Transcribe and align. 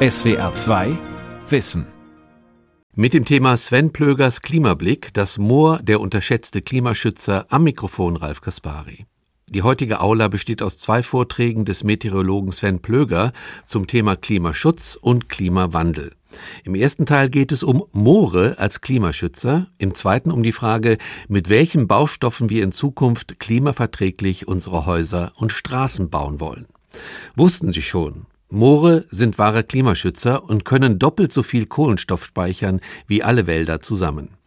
SWR 0.00 0.54
2 0.54 0.96
Wissen. 1.48 1.84
Mit 2.94 3.14
dem 3.14 3.24
Thema 3.24 3.56
Sven 3.56 3.92
Plögers 3.92 4.42
Klimablick, 4.42 5.12
das 5.12 5.38
Moor, 5.38 5.80
der 5.82 5.98
unterschätzte 5.98 6.62
Klimaschützer, 6.62 7.46
am 7.48 7.64
Mikrofon 7.64 8.14
Ralf 8.16 8.40
Kaspari. 8.40 9.06
Die 9.48 9.62
heutige 9.62 10.00
Aula 10.00 10.28
besteht 10.28 10.62
aus 10.62 10.78
zwei 10.78 11.02
Vorträgen 11.02 11.64
des 11.64 11.82
Meteorologen 11.82 12.52
Sven 12.52 12.80
Plöger 12.80 13.32
zum 13.66 13.88
Thema 13.88 14.14
Klimaschutz 14.14 14.94
und 14.94 15.28
Klimawandel. 15.28 16.14
Im 16.62 16.76
ersten 16.76 17.04
Teil 17.04 17.28
geht 17.28 17.50
es 17.50 17.64
um 17.64 17.82
Moore 17.90 18.56
als 18.56 18.80
Klimaschützer, 18.80 19.66
im 19.78 19.96
zweiten 19.96 20.30
um 20.30 20.44
die 20.44 20.52
Frage, 20.52 20.98
mit 21.26 21.48
welchen 21.48 21.88
Baustoffen 21.88 22.50
wir 22.50 22.62
in 22.62 22.70
Zukunft 22.70 23.40
klimaverträglich 23.40 24.46
unsere 24.46 24.86
Häuser 24.86 25.32
und 25.38 25.50
Straßen 25.50 26.08
bauen 26.08 26.38
wollen. 26.38 26.68
Wussten 27.34 27.72
Sie 27.72 27.82
schon, 27.82 28.26
Moore 28.50 29.04
sind 29.10 29.38
wahre 29.38 29.62
Klimaschützer 29.62 30.42
und 30.42 30.64
können 30.64 30.98
doppelt 30.98 31.32
so 31.32 31.42
viel 31.42 31.66
Kohlenstoff 31.66 32.24
speichern 32.24 32.80
wie 33.06 33.22
alle 33.22 33.46
Wälder 33.46 33.80
zusammen. 33.80 34.38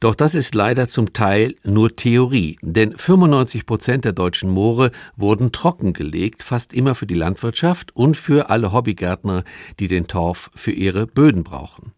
Doch 0.00 0.14
das 0.14 0.34
ist 0.34 0.54
leider 0.54 0.88
zum 0.88 1.12
Teil 1.12 1.54
nur 1.62 1.94
Theorie, 1.94 2.58
denn 2.62 2.96
95 2.96 3.64
Prozent 3.64 4.04
der 4.04 4.12
deutschen 4.12 4.50
Moore 4.50 4.90
wurden 5.16 5.52
trockengelegt, 5.52 6.42
fast 6.42 6.74
immer 6.74 6.94
für 6.94 7.06
die 7.06 7.14
Landwirtschaft 7.14 7.94
und 7.96 8.16
für 8.16 8.50
alle 8.50 8.72
Hobbygärtner, 8.72 9.44
die 9.78 9.88
den 9.88 10.06
Torf 10.06 10.50
für 10.54 10.72
ihre 10.72 11.06
Böden 11.06 11.44
brauchen. 11.44 11.92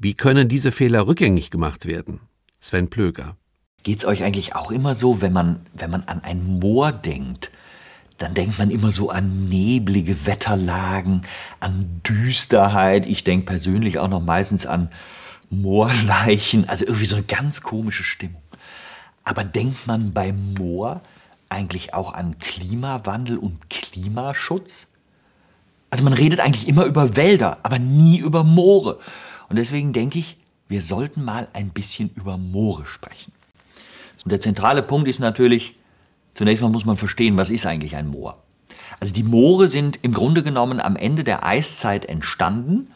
Wie 0.00 0.14
können 0.14 0.48
diese 0.48 0.72
Fehler 0.72 1.06
rückgängig 1.06 1.50
gemacht 1.50 1.86
werden? 1.86 2.20
Sven 2.60 2.88
Plöger. 2.88 3.36
Geht's 3.82 4.04
euch 4.04 4.22
eigentlich 4.22 4.54
auch 4.54 4.70
immer 4.70 4.94
so, 4.94 5.20
wenn 5.20 5.32
man, 5.32 5.66
wenn 5.74 5.90
man 5.90 6.04
an 6.04 6.22
ein 6.22 6.58
Moor 6.60 6.92
denkt? 6.92 7.50
Dann 8.22 8.34
denkt 8.34 8.58
man 8.58 8.70
immer 8.70 8.92
so 8.92 9.10
an 9.10 9.48
neblige 9.48 10.26
Wetterlagen, 10.26 11.22
an 11.58 12.00
Düsterheit. 12.08 13.06
Ich 13.06 13.24
denke 13.24 13.46
persönlich 13.46 13.98
auch 13.98 14.08
noch 14.08 14.22
meistens 14.22 14.64
an 14.64 14.90
Moorleichen, 15.50 16.68
also 16.68 16.86
irgendwie 16.86 17.06
so 17.06 17.16
eine 17.16 17.24
ganz 17.24 17.62
komische 17.62 18.04
Stimmung. 18.04 18.42
Aber 19.24 19.44
denkt 19.44 19.86
man 19.86 20.12
beim 20.12 20.54
Moor 20.54 21.00
eigentlich 21.48 21.94
auch 21.94 22.14
an 22.14 22.38
Klimawandel 22.38 23.38
und 23.38 23.68
Klimaschutz? 23.68 24.88
Also 25.90 26.04
man 26.04 26.12
redet 26.12 26.40
eigentlich 26.40 26.68
immer 26.68 26.84
über 26.84 27.16
Wälder, 27.16 27.58
aber 27.64 27.78
nie 27.78 28.18
über 28.18 28.44
Moore. 28.44 28.98
Und 29.48 29.56
deswegen 29.56 29.92
denke 29.92 30.18
ich, 30.18 30.38
wir 30.68 30.80
sollten 30.80 31.24
mal 31.24 31.48
ein 31.52 31.70
bisschen 31.70 32.10
über 32.14 32.38
Moore 32.38 32.86
sprechen. 32.86 33.32
Und 34.24 34.30
der 34.30 34.40
zentrale 34.40 34.82
Punkt 34.82 35.08
ist 35.08 35.18
natürlich, 35.18 35.74
Zunächst 36.34 36.62
mal 36.62 36.70
muss 36.70 36.84
man 36.84 36.96
verstehen, 36.96 37.36
was 37.36 37.50
ist 37.50 37.66
eigentlich 37.66 37.96
ein 37.96 38.08
Moor? 38.08 38.42
Also 39.00 39.12
die 39.12 39.22
Moore 39.22 39.68
sind 39.68 39.98
im 40.02 40.14
Grunde 40.14 40.42
genommen 40.42 40.80
am 40.80 40.96
Ende 40.96 41.24
der 41.24 41.44
Eiszeit 41.44 42.04
entstanden 42.04 42.88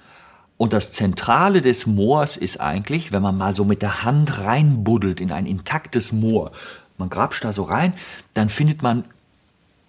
und 0.56 0.72
das 0.72 0.92
Zentrale 0.92 1.60
des 1.60 1.86
Moors 1.86 2.36
ist 2.36 2.60
eigentlich, 2.60 3.12
wenn 3.12 3.22
man 3.22 3.36
mal 3.36 3.54
so 3.54 3.64
mit 3.64 3.82
der 3.82 4.04
Hand 4.04 4.38
reinbuddelt 4.38 5.20
in 5.20 5.32
ein 5.32 5.46
intaktes 5.46 6.12
Moor, 6.12 6.52
man 6.98 7.10
grapscht 7.10 7.44
da 7.44 7.52
so 7.52 7.64
rein, 7.64 7.92
dann 8.34 8.48
findet 8.48 8.82
man 8.82 9.04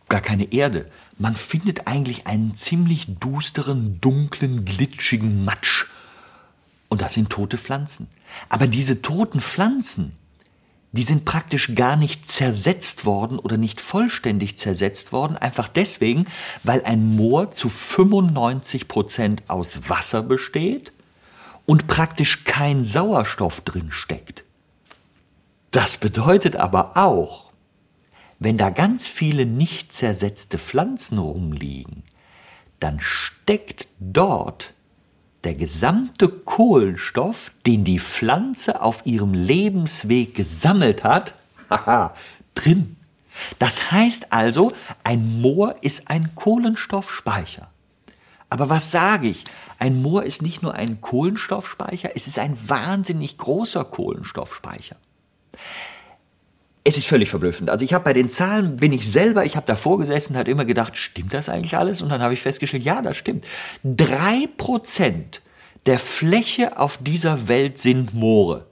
gar 0.09 0.21
keine 0.21 0.51
Erde. 0.51 0.89
Man 1.17 1.35
findet 1.35 1.87
eigentlich 1.87 2.27
einen 2.27 2.55
ziemlich 2.57 3.07
dusteren, 3.19 3.99
dunklen, 4.01 4.65
glitschigen 4.65 5.45
Matsch. 5.45 5.85
Und 6.89 7.01
das 7.01 7.13
sind 7.13 7.29
tote 7.29 7.57
Pflanzen. 7.57 8.07
Aber 8.49 8.67
diese 8.67 9.01
toten 9.01 9.39
Pflanzen, 9.39 10.13
die 10.91 11.03
sind 11.03 11.25
praktisch 11.25 11.75
gar 11.75 11.95
nicht 11.95 12.31
zersetzt 12.31 13.05
worden 13.05 13.39
oder 13.39 13.57
nicht 13.57 13.81
vollständig 13.81 14.57
zersetzt 14.57 15.11
worden, 15.11 15.37
einfach 15.37 15.67
deswegen, 15.67 16.25
weil 16.63 16.83
ein 16.83 17.15
Moor 17.15 17.51
zu 17.51 17.69
95 17.69 18.87
Prozent 18.87 19.43
aus 19.47 19.89
Wasser 19.89 20.23
besteht 20.23 20.91
und 21.65 21.87
praktisch 21.87 22.45
kein 22.45 22.85
Sauerstoff 22.85 23.61
drin 23.61 23.91
steckt. 23.91 24.43
Das 25.71 25.97
bedeutet 25.97 26.55
aber 26.55 26.95
auch, 26.95 27.51
wenn 28.39 28.57
da 28.57 28.69
ganz 28.69 29.05
viele 29.05 29.45
nicht 29.45 29.91
zersetzte 29.91 30.57
Pflanzen 30.57 31.17
rumliegen, 31.17 32.03
dann 32.79 32.99
steckt 32.99 33.87
dort 33.99 34.73
der 35.47 35.55
gesamte 35.55 36.27
Kohlenstoff, 36.27 37.51
den 37.65 37.85
die 37.85 37.99
Pflanze 37.99 38.81
auf 38.81 39.05
ihrem 39.05 39.33
Lebensweg 39.33 40.35
gesammelt 40.35 41.05
hat, 41.05 41.35
drin. 42.53 42.97
Das 43.57 43.89
heißt 43.93 44.33
also, 44.33 44.73
ein 45.05 45.39
Moor 45.39 45.75
ist 45.79 46.09
ein 46.09 46.35
Kohlenstoffspeicher. 46.35 47.69
Aber 48.49 48.69
was 48.69 48.91
sage 48.91 49.29
ich? 49.29 49.45
Ein 49.79 50.01
Moor 50.01 50.23
ist 50.23 50.41
nicht 50.41 50.63
nur 50.63 50.73
ein 50.73 50.99
Kohlenstoffspeicher, 50.99 52.09
es 52.13 52.27
ist 52.27 52.39
ein 52.39 52.57
wahnsinnig 52.67 53.37
großer 53.37 53.85
Kohlenstoffspeicher. 53.85 54.97
Es 56.87 56.95
ist 56.97 57.07
völlig 57.07 57.29
verblüffend. 57.29 57.69
Also 57.69 57.83
ich 57.83 57.93
habe 57.93 58.05
bei 58.05 58.13
den 58.13 58.29
Zahlen, 58.29 58.77
bin 58.77 58.93
ich 58.93 59.11
selber, 59.11 59.43
ich 59.43 59.57
habe 59.57 59.67
davor 59.67 59.97
gesessen, 59.97 60.37
hat 60.37 60.47
immer 60.47 60.63
gedacht, 60.63 60.95
stimmt 60.95 61.33
das 61.33 61.49
eigentlich 61.49 61.75
alles? 61.75 62.01
Und 62.01 62.07
dann 62.07 62.21
habe 62.21 62.33
ich 62.33 62.41
festgestellt, 62.41 62.83
ja, 62.83 63.01
das 63.01 63.17
stimmt. 63.17 63.43
Drei 63.83 64.47
Prozent 64.55 65.41
der 65.85 65.99
Fläche 65.99 66.79
auf 66.79 66.97
dieser 67.01 67.49
Welt 67.49 67.77
sind 67.77 68.13
Moore. 68.13 68.67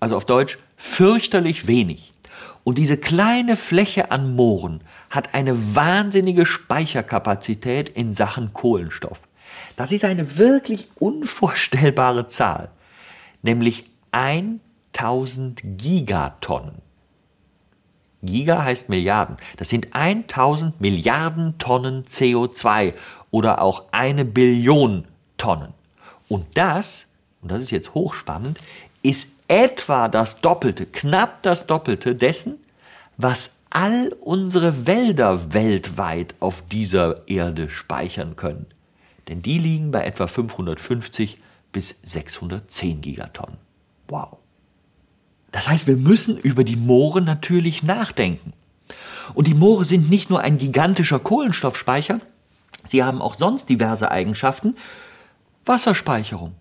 Also 0.00 0.16
auf 0.16 0.24
Deutsch 0.24 0.58
fürchterlich 0.76 1.68
wenig. 1.68 2.12
Und 2.64 2.76
diese 2.76 2.96
kleine 2.96 3.56
Fläche 3.56 4.10
an 4.10 4.34
Mooren 4.34 4.82
hat 5.08 5.32
eine 5.32 5.76
wahnsinnige 5.76 6.44
Speicherkapazität 6.44 7.88
in 7.88 8.12
Sachen 8.12 8.52
Kohlenstoff. 8.52 9.20
Das 9.76 9.92
ist 9.92 10.04
eine 10.04 10.38
wirklich 10.38 10.88
unvorstellbare 10.96 12.26
Zahl, 12.26 12.72
nämlich 13.42 13.84
1000 14.10 15.60
Gigatonnen. 15.62 16.82
Giga 18.22 18.62
heißt 18.62 18.88
Milliarden. 18.88 19.36
Das 19.56 19.68
sind 19.68 19.88
1000 19.92 20.80
Milliarden 20.80 21.58
Tonnen 21.58 22.04
CO2 22.04 22.94
oder 23.30 23.60
auch 23.60 23.84
eine 23.92 24.24
Billion 24.24 25.06
Tonnen. 25.38 25.74
Und 26.28 26.46
das, 26.54 27.08
und 27.40 27.50
das 27.50 27.60
ist 27.60 27.70
jetzt 27.70 27.94
hochspannend, 27.94 28.58
ist 29.02 29.28
etwa 29.48 30.08
das 30.08 30.40
Doppelte, 30.40 30.86
knapp 30.86 31.42
das 31.42 31.66
Doppelte 31.66 32.14
dessen, 32.14 32.58
was 33.16 33.50
all 33.70 34.14
unsere 34.20 34.86
Wälder 34.86 35.52
weltweit 35.52 36.34
auf 36.40 36.62
dieser 36.70 37.26
Erde 37.28 37.68
speichern 37.68 38.36
können. 38.36 38.66
Denn 39.28 39.42
die 39.42 39.58
liegen 39.58 39.90
bei 39.90 40.04
etwa 40.04 40.26
550 40.26 41.38
bis 41.72 41.98
610 42.02 43.00
Gigatonnen. 43.00 43.56
Wow. 44.08 44.41
Das 45.52 45.68
heißt, 45.68 45.86
wir 45.86 45.96
müssen 45.96 46.36
über 46.38 46.64
die 46.64 46.76
Moore 46.76 47.20
natürlich 47.20 47.82
nachdenken. 47.82 48.52
Und 49.34 49.46
die 49.46 49.54
Moore 49.54 49.84
sind 49.84 50.10
nicht 50.10 50.30
nur 50.30 50.40
ein 50.40 50.58
gigantischer 50.58 51.18
Kohlenstoffspeicher, 51.18 52.20
sie 52.84 53.04
haben 53.04 53.22
auch 53.22 53.34
sonst 53.34 53.68
diverse 53.68 54.10
Eigenschaften. 54.10 54.76
Wasserspeicherung. 55.64 56.54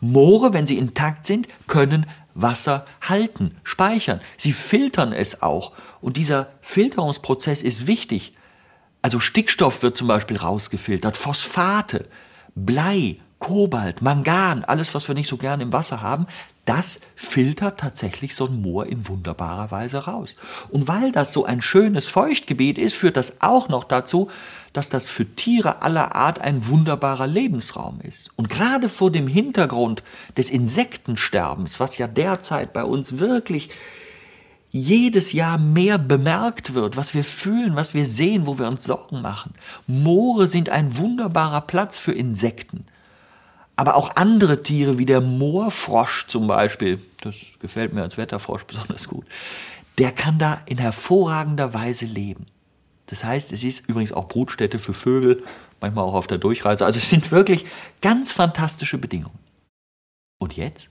Moore, 0.00 0.52
wenn 0.54 0.66
sie 0.66 0.78
intakt 0.78 1.26
sind, 1.26 1.48
können 1.66 2.06
Wasser 2.34 2.86
halten, 3.02 3.56
speichern. 3.62 4.20
Sie 4.36 4.52
filtern 4.52 5.12
es 5.12 5.42
auch. 5.42 5.72
Und 6.00 6.16
dieser 6.16 6.48
Filterungsprozess 6.62 7.62
ist 7.62 7.86
wichtig. 7.86 8.34
Also 9.02 9.20
Stickstoff 9.20 9.82
wird 9.82 9.96
zum 9.96 10.08
Beispiel 10.08 10.38
rausgefiltert, 10.38 11.16
Phosphate, 11.16 12.08
Blei, 12.54 13.18
Kobalt, 13.38 14.00
Mangan, 14.00 14.64
alles, 14.64 14.94
was 14.94 15.06
wir 15.08 15.14
nicht 15.14 15.28
so 15.28 15.36
gern 15.36 15.60
im 15.60 15.72
Wasser 15.72 16.00
haben, 16.00 16.26
das 16.64 17.00
filtert 17.14 17.80
tatsächlich 17.80 18.34
so 18.34 18.46
ein 18.46 18.62
Moor 18.62 18.86
in 18.86 19.06
wunderbarer 19.06 19.70
Weise 19.70 19.98
raus. 19.98 20.34
Und 20.70 20.88
weil 20.88 21.12
das 21.12 21.32
so 21.32 21.44
ein 21.44 21.60
schönes 21.60 22.06
Feuchtgebiet 22.06 22.78
ist, 22.78 22.94
führt 22.94 23.16
das 23.16 23.42
auch 23.42 23.68
noch 23.68 23.84
dazu, 23.84 24.30
dass 24.72 24.88
das 24.88 25.06
für 25.06 25.26
Tiere 25.26 25.82
aller 25.82 26.14
Art 26.14 26.40
ein 26.40 26.66
wunderbarer 26.66 27.26
Lebensraum 27.26 28.00
ist. 28.02 28.30
Und 28.36 28.48
gerade 28.48 28.88
vor 28.88 29.10
dem 29.10 29.28
Hintergrund 29.28 30.02
des 30.36 30.50
Insektensterbens, 30.50 31.80
was 31.80 31.98
ja 31.98 32.08
derzeit 32.08 32.72
bei 32.72 32.84
uns 32.84 33.18
wirklich 33.18 33.70
jedes 34.70 35.32
Jahr 35.32 35.56
mehr 35.56 35.98
bemerkt 35.98 36.74
wird, 36.74 36.96
was 36.96 37.14
wir 37.14 37.22
fühlen, 37.22 37.76
was 37.76 37.94
wir 37.94 38.06
sehen, 38.06 38.46
wo 38.46 38.58
wir 38.58 38.66
uns 38.66 38.84
Sorgen 38.84 39.22
machen. 39.22 39.54
Moore 39.86 40.48
sind 40.48 40.68
ein 40.68 40.96
wunderbarer 40.96 41.60
Platz 41.60 41.96
für 41.96 42.12
Insekten 42.12 42.84
aber 43.76 43.96
auch 43.96 44.16
andere 44.16 44.62
Tiere 44.62 44.98
wie 44.98 45.06
der 45.06 45.20
Moorfrosch 45.20 46.26
zum 46.26 46.46
Beispiel, 46.46 47.00
das 47.20 47.36
gefällt 47.60 47.92
mir 47.92 48.02
als 48.02 48.16
Wetterfrosch 48.16 48.64
besonders 48.66 49.08
gut, 49.08 49.26
der 49.98 50.12
kann 50.12 50.38
da 50.38 50.60
in 50.66 50.78
hervorragender 50.78 51.74
Weise 51.74 52.06
leben. 52.06 52.46
Das 53.06 53.24
heißt, 53.24 53.52
es 53.52 53.62
ist 53.62 53.88
übrigens 53.88 54.12
auch 54.12 54.28
Brutstätte 54.28 54.78
für 54.78 54.94
Vögel, 54.94 55.44
manchmal 55.80 56.04
auch 56.04 56.14
auf 56.14 56.26
der 56.26 56.38
Durchreise. 56.38 56.84
Also 56.84 56.98
es 56.98 57.10
sind 57.10 57.30
wirklich 57.30 57.66
ganz 58.00 58.32
fantastische 58.32 58.98
Bedingungen. 58.98 59.38
Und 60.38 60.56
jetzt? 60.56 60.88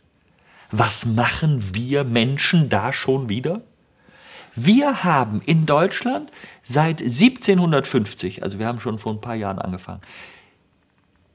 Was 0.71 1.05
machen 1.05 1.75
wir 1.75 2.03
Menschen 2.03 2.69
da 2.69 2.93
schon 2.93 3.29
wieder? 3.29 3.61
Wir 4.55 5.03
haben 5.03 5.41
in 5.45 5.65
Deutschland 5.65 6.31
seit 6.61 7.01
1750, 7.01 8.43
also 8.43 8.59
wir 8.59 8.67
haben 8.67 8.79
schon 8.79 8.99
vor 8.99 9.13
ein 9.13 9.21
paar 9.21 9.35
Jahren 9.35 9.59
angefangen, 9.59 10.01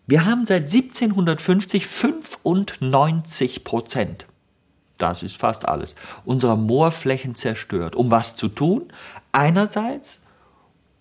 Wir 0.08 0.24
haben 0.24 0.46
seit 0.46 0.72
1750 0.74 1.86
95 1.86 3.62
Prozent, 3.62 4.24
das 4.96 5.22
ist 5.22 5.36
fast 5.36 5.68
alles, 5.68 5.94
unserer 6.24 6.56
Moorflächen 6.56 7.34
zerstört. 7.34 7.94
Um 7.94 8.10
was 8.10 8.34
zu 8.34 8.48
tun? 8.48 8.90
Einerseits, 9.32 10.22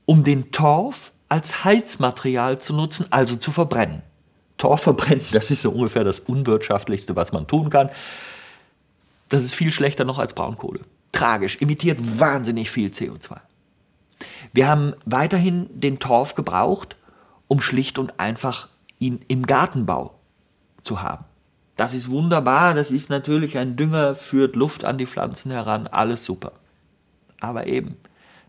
um 0.06 0.26
den 0.26 0.52
Torf 0.52 1.14
als 1.30 1.64
Heizmaterial 1.64 2.60
zu 2.60 2.74
nutzen, 2.74 3.06
also 3.10 3.38
zu 3.38 3.54
verbrennen. 3.54 4.02
Torf 4.58 4.82
verbrennen, 4.82 5.26
das 5.32 5.52
ist 5.52 5.62
so 5.62 5.72
ungefähr 5.72 6.04
das 6.04 6.20
Unwirtschaftlichste, 6.20 7.16
was 7.16 7.32
man 7.32 7.48
tun 7.48 7.70
kann. 7.70 7.90
Das 9.30 9.42
ist 9.42 9.56
viel 9.56 9.72
schlechter 9.72 10.04
noch 10.04 10.20
als 10.20 10.34
Braunkohle. 10.34 10.82
Tragisch, 11.14 11.62
emittiert 11.62 12.20
wahnsinnig 12.20 12.70
viel 12.70 12.90
CO2. 12.90 13.38
Wir 14.52 14.68
haben 14.68 14.96
weiterhin 15.06 15.70
den 15.72 16.00
Torf 16.00 16.36
gebraucht, 16.36 16.98
um 17.48 17.62
schlicht 17.62 18.00
und 18.00 18.20
einfach 18.20 18.68
ihn 19.00 19.22
im 19.28 19.46
Gartenbau 19.46 20.16
zu 20.82 21.02
haben. 21.02 21.26
Das 21.76 21.94
ist 21.94 22.10
wunderbar, 22.10 22.74
das 22.74 22.90
ist 22.90 23.10
natürlich 23.10 23.58
ein 23.58 23.76
Dünger, 23.76 24.16
führt 24.16 24.56
Luft 24.56 24.84
an 24.84 24.98
die 24.98 25.06
Pflanzen 25.06 25.52
heran, 25.52 25.86
alles 25.88 26.24
super. 26.24 26.54
Aber 27.40 27.68
eben, 27.68 27.98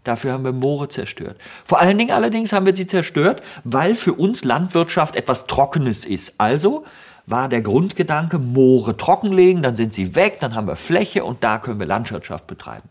dafür 0.04 0.32
haben 0.32 0.44
wir 0.44 0.52
Moore 0.52 0.88
zerstört. 0.88 1.36
Vor 1.66 1.80
allen 1.80 1.98
Dingen 1.98 2.12
allerdings 2.12 2.54
haben 2.54 2.64
wir 2.64 2.74
sie 2.74 2.86
zerstört, 2.86 3.42
weil 3.64 3.94
für 3.94 4.14
uns 4.14 4.44
Landwirtschaft 4.44 5.14
etwas 5.14 5.46
Trockenes 5.46 6.06
ist. 6.06 6.34
Also 6.38 6.84
war 7.26 7.50
der 7.50 7.60
Grundgedanke, 7.60 8.38
Moore 8.38 8.96
trockenlegen, 8.96 9.62
dann 9.62 9.76
sind 9.76 9.92
sie 9.92 10.14
weg, 10.14 10.38
dann 10.40 10.54
haben 10.54 10.66
wir 10.66 10.76
Fläche 10.76 11.24
und 11.24 11.44
da 11.44 11.58
können 11.58 11.78
wir 11.78 11.86
Landwirtschaft 11.86 12.46
betreiben. 12.46 12.88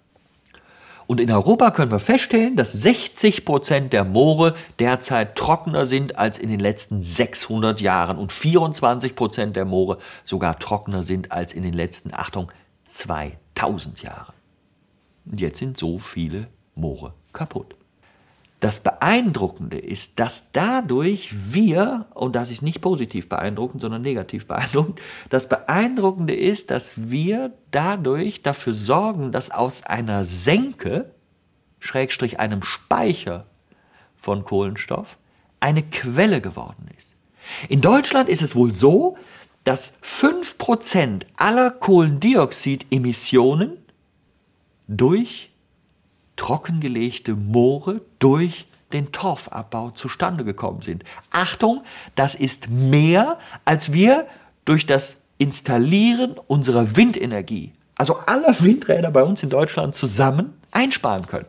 Und 1.07 1.21
in 1.21 1.31
Europa 1.31 1.71
können 1.71 1.89
wir 1.89 1.99
feststellen, 1.99 2.57
dass 2.57 2.73
60 2.73 3.45
Prozent 3.45 3.93
der 3.93 4.03
Moore 4.03 4.55
derzeit 4.77 5.37
trockener 5.37 5.85
sind 5.85 6.17
als 6.17 6.37
in 6.37 6.49
den 6.49 6.59
letzten 6.59 7.01
600 7.01 7.79
Jahren 7.79 8.17
und 8.17 8.33
24 8.33 9.15
Prozent 9.15 9.55
der 9.55 9.63
Moore 9.63 9.99
sogar 10.25 10.59
trockener 10.59 11.03
sind 11.03 11.31
als 11.31 11.53
in 11.53 11.63
den 11.63 11.73
letzten, 11.73 12.13
Achtung, 12.13 12.51
2000 12.83 14.01
Jahren. 14.01 14.33
Und 15.25 15.39
jetzt 15.39 15.59
sind 15.59 15.77
so 15.77 15.97
viele 15.97 16.47
Moore 16.75 17.13
kaputt. 17.31 17.76
Das 18.59 18.79
Beeindruckende 18.79 19.77
ist, 19.77 20.19
dass 20.19 20.51
dadurch 20.51 21.53
wir, 21.53 22.07
und 22.15 22.35
das 22.35 22.49
ist 22.49 22.63
nicht 22.63 22.81
positiv 22.81 23.29
beeindruckend, 23.29 23.81
sondern 23.81 24.01
negativ 24.01 24.47
beeindruckend, 24.47 24.99
das 25.29 25.47
Beeindruckende 25.47 26.35
ist, 26.35 26.71
dass 26.71 26.93
wir 26.95 27.53
dadurch 27.71 28.41
dafür 28.41 28.73
sorgen, 28.73 29.31
dass 29.31 29.51
aus 29.51 29.83
einer 29.83 30.25
Senke, 30.25 31.11
Schrägstrich 31.79 32.39
einem 32.39 32.63
Speicher 32.63 33.45
von 34.15 34.43
Kohlenstoff, 34.43 35.19
eine 35.59 35.83
Quelle 35.83 36.41
geworden 36.41 36.89
ist. 36.97 37.15
In 37.69 37.81
Deutschland 37.81 38.27
ist 38.27 38.41
es 38.41 38.55
wohl 38.55 38.73
so, 38.73 39.17
dass 39.63 40.01
5% 40.01 41.23
aller 41.37 41.71
Kohlendioxidemissionen 41.71 43.77
durch 44.87 45.51
trockengelegte 46.37 47.35
Moore 47.35 48.01
durch 48.19 48.67
den 48.93 49.11
Torfabbau 49.11 49.91
zustande 49.91 50.45
gekommen 50.45 50.81
sind. 50.81 51.03
Achtung, 51.31 51.83
das 52.15 52.35
ist 52.35 52.69
mehr, 52.69 53.37
als 53.65 53.91
wir 53.91 54.27
durch 54.63 54.85
das 54.85 55.23
Installieren 55.39 56.35
unserer 56.47 56.95
Windenergie, 56.95 57.73
also 57.95 58.15
aller 58.15 58.59
Windräder 58.59 59.11
bei 59.11 59.23
uns 59.23 59.43
in 59.43 59.49
Deutschland 59.49 59.93
zusammen, 59.93 60.53
einsparen 60.71 61.27
können. 61.27 61.45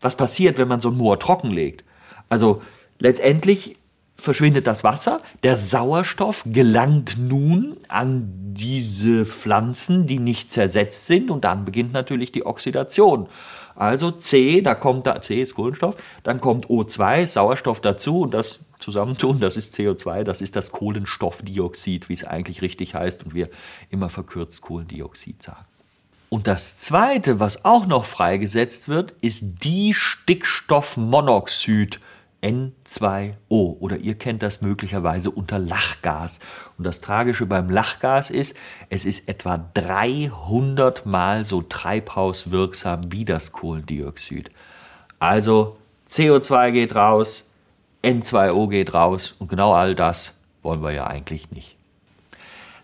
Was 0.00 0.16
passiert, 0.16 0.56
wenn 0.56 0.68
man 0.68 0.80
so 0.80 0.88
ein 0.90 0.96
Moor 0.96 1.18
trockenlegt? 1.18 1.84
Also 2.30 2.62
letztendlich 2.98 3.76
verschwindet 4.20 4.66
das 4.66 4.84
Wasser, 4.84 5.20
der 5.42 5.58
Sauerstoff 5.58 6.44
gelangt 6.46 7.16
nun 7.18 7.76
an 7.88 8.54
diese 8.54 9.24
Pflanzen, 9.24 10.06
die 10.06 10.18
nicht 10.18 10.52
zersetzt 10.52 11.06
sind 11.06 11.30
und 11.30 11.44
dann 11.44 11.64
beginnt 11.64 11.92
natürlich 11.92 12.32
die 12.32 12.46
Oxidation. 12.46 13.28
Also 13.74 14.10
C, 14.10 14.60
da 14.60 14.74
kommt 14.74 15.06
da, 15.06 15.20
C 15.20 15.40
ist 15.40 15.54
Kohlenstoff, 15.54 15.96
dann 16.22 16.40
kommt 16.40 16.66
O2, 16.66 17.26
Sauerstoff 17.26 17.80
dazu 17.80 18.20
und 18.20 18.34
das 18.34 18.60
zusammentun, 18.78 19.40
das 19.40 19.56
ist 19.56 19.74
CO2, 19.74 20.24
das 20.24 20.40
ist 20.40 20.56
das 20.56 20.72
Kohlenstoffdioxid, 20.72 22.08
wie 22.08 22.14
es 22.14 22.24
eigentlich 22.24 22.62
richtig 22.62 22.94
heißt 22.94 23.24
und 23.24 23.34
wir 23.34 23.48
immer 23.90 24.10
verkürzt 24.10 24.62
Kohlendioxid 24.62 25.42
sagen. 25.42 25.64
Und 26.30 26.46
das 26.46 26.78
Zweite, 26.78 27.40
was 27.40 27.64
auch 27.64 27.86
noch 27.86 28.04
freigesetzt 28.04 28.88
wird, 28.88 29.14
ist 29.20 29.64
die 29.64 29.94
Stickstoffmonoxid. 29.94 31.98
N2O 32.42 33.78
oder 33.80 33.98
ihr 33.98 34.14
kennt 34.14 34.42
das 34.42 34.62
möglicherweise 34.62 35.30
unter 35.30 35.58
Lachgas. 35.58 36.40
Und 36.78 36.84
das 36.84 37.00
Tragische 37.00 37.46
beim 37.46 37.68
Lachgas 37.68 38.30
ist, 38.30 38.56
es 38.88 39.04
ist 39.04 39.28
etwa 39.28 39.58
300 39.74 41.04
mal 41.06 41.44
so 41.44 41.62
treibhauswirksam 41.62 43.12
wie 43.12 43.24
das 43.24 43.52
Kohlendioxid. 43.52 44.50
Also 45.18 45.76
CO2 46.08 46.72
geht 46.72 46.94
raus, 46.94 47.46
N2O 48.02 48.68
geht 48.68 48.94
raus 48.94 49.34
und 49.38 49.48
genau 49.48 49.74
all 49.74 49.94
das 49.94 50.32
wollen 50.62 50.82
wir 50.82 50.92
ja 50.92 51.06
eigentlich 51.06 51.50
nicht. 51.50 51.76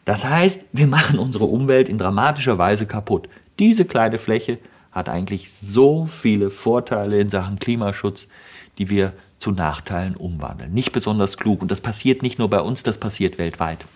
Das 0.04 0.24
heißt, 0.24 0.66
wir 0.72 0.86
machen 0.86 1.18
unsere 1.18 1.44
Umwelt 1.44 1.88
in 1.88 1.98
dramatischer 1.98 2.58
Weise 2.58 2.86
kaputt. 2.86 3.28
Diese 3.58 3.84
kleine 3.84 4.18
Fläche 4.18 4.58
hat 4.92 5.08
eigentlich 5.08 5.52
so 5.52 6.06
viele 6.06 6.50
Vorteile 6.50 7.18
in 7.18 7.28
Sachen 7.28 7.58
Klimaschutz, 7.58 8.28
die 8.78 8.88
wir 8.88 9.12
zu 9.38 9.50
Nachteilen 9.50 10.16
umwandeln. 10.16 10.72
Nicht 10.72 10.92
besonders 10.92 11.36
klug. 11.36 11.62
Und 11.62 11.70
das 11.70 11.80
passiert 11.80 12.22
nicht 12.22 12.38
nur 12.38 12.50
bei 12.50 12.60
uns, 12.60 12.82
das 12.82 12.98
passiert 12.98 13.38
weltweit. 13.38 13.86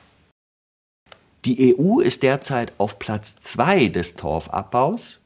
Die 1.45 1.75
EU 1.75 2.01
ist 2.01 2.23
derzeit 2.23 2.73
auf 2.77 2.99
Platz 2.99 3.37
2 3.37 3.89
des 3.89 4.15
Torfabbaus, 4.15 5.19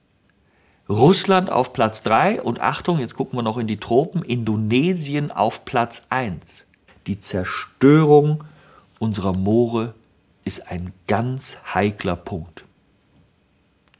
Russland 0.88 1.50
auf 1.50 1.72
Platz 1.72 2.02
3 2.02 2.43
und 2.43 2.61
Achtung, 2.61 2.99
jetzt 2.99 3.16
gucken 3.16 3.38
wir 3.38 3.43
noch 3.43 3.56
in 3.56 3.66
die 3.66 3.78
Tropen, 3.78 4.22
Indonesien 4.22 5.31
auf 5.32 5.64
Platz 5.64 6.02
1. 6.11 6.67
Die 7.06 7.19
Zerstörung 7.19 8.44
unserer 8.99 9.32
Moore 9.32 9.94
ist 10.44 10.70
ein 10.70 10.93
ganz 11.06 11.56
heikler 11.75 12.17
Punkt. 12.17 12.64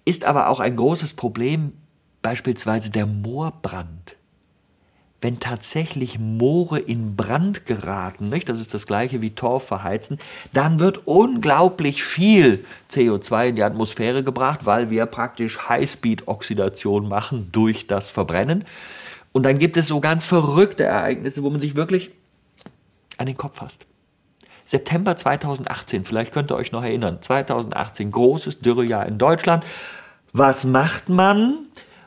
Ist 0.05 0.25
aber 0.25 0.49
auch 0.49 0.61
ein 0.61 0.77
großes 0.77 1.15
Problem 1.15 1.73
beispielsweise 2.21 2.91
der 2.91 3.07
Moorbrand 3.07 4.17
wenn 5.25 5.41
tatsächlich 5.41 6.19
Moore 6.19 6.79
in 6.79 7.17
Brand 7.17 7.65
geraten, 7.65 8.29
nicht? 8.29 8.47
das 8.47 8.61
ist 8.61 8.75
das 8.75 8.87
gleiche 8.87 9.23
wie 9.23 9.31
Torf 9.31 9.67
verheizen, 9.67 10.19
dann 10.53 10.81
wird 10.81 11.07
unglaublich 11.07 12.05
viel 12.05 12.67
CO2 12.91 13.49
in 13.49 13.57
die 13.57 13.63
Atmosphäre 13.63 14.23
gebracht, 14.23 14.67
weil 14.67 14.91
wir 14.91 15.07
praktisch 15.07 15.67
Highspeed-Oxidation 15.67 17.09
machen 17.09 17.49
durch 17.53 17.87
das 17.87 18.11
Verbrennen. 18.11 18.67
Und 19.33 19.45
dann 19.45 19.59
gibt 19.59 19.79
es 19.79 19.89
so 19.89 19.99
ganz 19.99 20.27
verrückte 20.27 20.85
Ereignisse, 20.85 21.43
wo 21.43 21.49
man 21.49 21.59
sich 21.59 21.75
wirklich 21.75 22.11
an 23.17 23.25
den 23.25 23.39
Kopf 23.39 23.57
fasst. 23.57 23.87
September 24.67 25.17
2018, 25.17 26.05
vielleicht 26.05 26.35
könnt 26.35 26.53
ihr 26.53 26.57
euch 26.57 26.71
noch 26.71 26.83
erinnern, 26.83 27.23
2018, 27.23 28.11
großes 28.11 28.59
Dürrejahr 28.59 29.07
in 29.07 29.17
Deutschland. 29.17 29.65
Was 30.35 30.67
macht 30.67 31.09
man? 31.09 31.61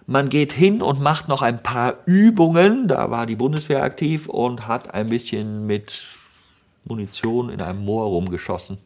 Man 0.09 0.29
geht 0.29 0.53
hin 0.53 0.81
und 0.81 1.01
macht 1.01 1.27
noch 1.27 1.41
ein 1.41 1.61
paar 1.61 1.95
Übungen. 2.05 2.87
Da 2.87 3.11
war 3.11 3.25
die 3.25 3.35
Bundeswehr 3.35 3.83
aktiv 3.83 4.29
und 4.29 4.65
hat 4.65 4.93
ein 4.93 5.09
bisschen 5.09 5.67
mit 5.67 6.05
Munition 6.85 7.49
in 7.49 7.59
einem 7.59 7.83
Moor 7.83 8.05
rumgeschossen. 8.05 8.77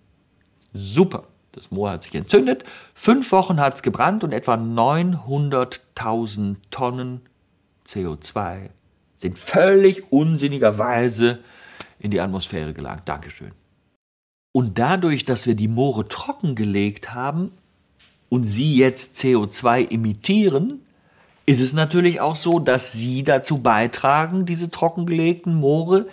Super. 0.74 1.26
Das 1.52 1.70
Moor 1.70 1.92
hat 1.92 2.04
sich 2.04 2.16
entzündet. 2.16 2.64
Fünf 2.96 3.32
Wochen 3.32 3.60
hat 3.60 3.76
es 3.76 3.84
gebrannt 3.84 4.24
und 4.24 4.32
etwa 4.32 4.56
900.000 4.56 6.56
Tonnen 6.72 7.22
CO2 7.86 8.72
sind 9.16 9.38
völlig 9.38 10.12
unsinnigerweise 10.12 11.38
in 12.00 12.10
die 12.10 12.20
Atmosphäre 12.20 12.74
gelangt. 12.74 13.04
Dankeschön. 13.06 13.52
Und 14.54 14.80
dadurch, 14.80 15.24
dass 15.24 15.46
wir 15.46 15.54
die 15.54 15.68
Moore 15.68 16.08
trockengelegt 16.08 17.14
haben 17.14 17.52
und 18.30 18.46
sie 18.46 18.76
jetzt 18.76 19.18
CO2 19.18 19.92
emittieren, 19.92 20.80
ist 21.46 21.60
es 21.62 21.74
natürlich 21.74 22.22
auch 22.22 22.36
so, 22.36 22.60
dass 22.60 22.92
sie 22.94 23.24
dazu 23.24 23.60
beitragen, 23.60 24.46
diese 24.46 24.70
trockengelegten 24.70 25.54
Moore, 25.54 26.08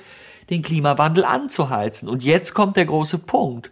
den 0.51 0.63
Klimawandel 0.63 1.25
anzuheizen. 1.25 2.09
Und 2.09 2.25
jetzt 2.25 2.55
kommt 2.55 2.77
der 2.77 2.87
große 2.87 3.19
Punkt. 3.19 3.71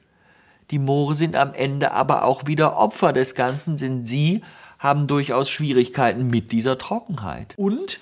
Die 0.70 0.78
Moore 0.78 1.14
sind 1.14 1.36
am 1.36 1.54
Ende 1.54 1.92
aber 1.92 2.24
auch 2.24 2.46
wieder 2.46 2.76
Opfer 2.76 3.12
des 3.12 3.34
Ganzen, 3.34 3.76
denn 3.76 4.04
sie 4.04 4.42
haben 4.78 5.06
durchaus 5.06 5.48
Schwierigkeiten 5.48 6.28
mit 6.28 6.52
dieser 6.52 6.76
Trockenheit. 6.76 7.54
Und 7.56 7.98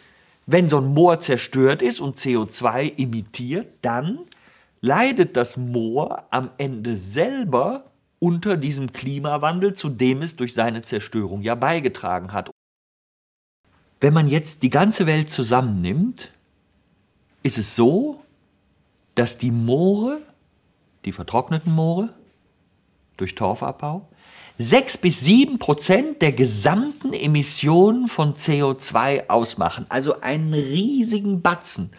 wenn 0.46 0.68
so 0.68 0.78
ein 0.78 0.86
Moor 0.86 1.20
zerstört 1.20 1.82
ist 1.82 2.00
und 2.00 2.16
CO2 2.16 2.98
emittiert, 2.98 3.66
dann 3.82 4.18
leidet 4.80 5.36
das 5.36 5.56
Moor 5.56 6.24
am 6.30 6.50
Ende 6.58 6.96
selber 6.96 7.84
unter 8.18 8.56
diesem 8.56 8.92
Klimawandel, 8.92 9.74
zu 9.74 9.88
dem 9.88 10.22
es 10.22 10.36
durch 10.36 10.54
seine 10.54 10.82
Zerstörung 10.82 11.42
ja 11.42 11.54
beigetragen 11.54 12.32
hat. 12.32 12.50
Wenn 14.04 14.12
man 14.12 14.28
jetzt 14.28 14.62
die 14.62 14.68
ganze 14.68 15.06
Welt 15.06 15.30
zusammennimmt, 15.30 16.30
ist 17.42 17.56
es 17.56 17.74
so, 17.74 18.22
dass 19.14 19.38
die 19.38 19.50
Moore 19.50 20.20
die 21.06 21.12
vertrockneten 21.12 21.72
Moore 21.72 22.10
durch 23.16 23.34
Torfabbau, 23.34 24.06
6 24.58 24.98
bis 24.98 25.20
7 25.20 25.58
Prozent 25.58 26.20
der 26.20 26.32
gesamten 26.32 27.14
Emissionen 27.14 28.06
von 28.06 28.34
CO2 28.34 29.30
ausmachen, 29.30 29.86
also 29.88 30.20
einen 30.20 30.52
riesigen 30.52 31.40
Batzen. 31.40 31.90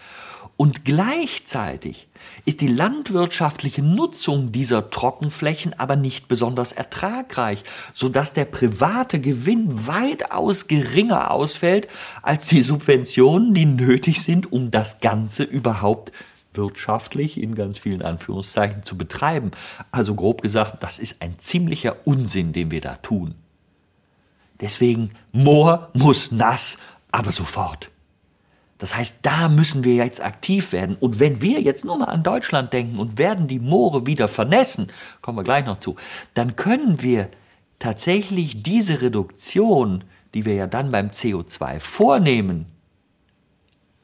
Und 0.58 0.86
gleichzeitig 0.86 2.08
ist 2.46 2.62
die 2.62 2.68
landwirtschaftliche 2.68 3.82
Nutzung 3.82 4.54
dieser 4.54 4.90
Trockenflächen 4.90 5.78
aber 5.78 5.98
nicht 5.98 6.30
besonders 6.30 6.72
ertragreich, 6.72 7.64
sodass 7.94 8.34
der 8.34 8.46
private 8.46 9.20
Gewinn 9.20 9.88
weitaus 9.88 10.68
geringer 10.68 11.32
ausfällt 11.32 11.90
als 12.22 12.48
die 12.48 12.62
Subventionen, 12.62 13.54
die 13.54 13.66
nötig 13.66 14.22
sind, 14.22 14.52
um 14.52 14.72
das 14.72 15.02
Ganze 15.02 15.44
überhaupt 15.44 16.14
wirtschaftlich 16.54 17.38
in 17.38 17.54
ganz 17.54 17.78
vielen 17.78 18.02
Anführungszeichen 18.02 18.82
zu 18.84 18.98
betreiben. 18.98 19.52
Also 19.92 20.16
grob 20.16 20.42
gesagt, 20.42 20.84
das 20.84 21.00
ist 21.00 21.22
ein 21.22 21.38
ziemlicher 21.38 21.98
Unsinn, 22.06 22.54
den 22.54 22.72
wir 22.72 22.80
da 22.80 22.96
tun. 22.96 23.36
Deswegen, 24.62 25.12
Moor 25.34 25.90
muss 25.94 26.32
nass, 26.32 26.78
aber 27.12 27.34
sofort. 27.34 27.90
Das 28.86 28.96
heißt, 28.96 29.18
da 29.24 29.50
müssen 29.50 29.84
wir 29.84 29.96
jetzt 29.96 30.24
aktiv 30.24 30.72
werden. 30.72 30.96
Und 31.00 31.20
wenn 31.20 31.42
wir 31.42 31.60
jetzt 31.60 31.86
nur 31.86 31.98
mal 31.98 32.06
an 32.06 32.22
Deutschland 32.22 32.72
denken 32.72 33.00
und 33.00 33.18
werden 33.18 33.48
die 33.48 33.58
Moore 33.58 34.06
wieder 34.06 34.28
vernässen, 34.28 34.90
kommen 35.24 35.40
wir 35.40 35.44
gleich 35.44 35.66
noch 35.66 35.80
zu, 35.80 35.96
dann 36.36 36.56
können 36.56 37.02
wir 37.02 37.30
tatsächlich 37.80 38.62
diese 38.62 39.02
Reduktion, 39.02 40.04
die 40.36 40.46
wir 40.46 40.54
ja 40.54 40.68
dann 40.68 40.92
beim 40.92 41.08
CO2 41.08 41.80
vornehmen, 41.80 42.68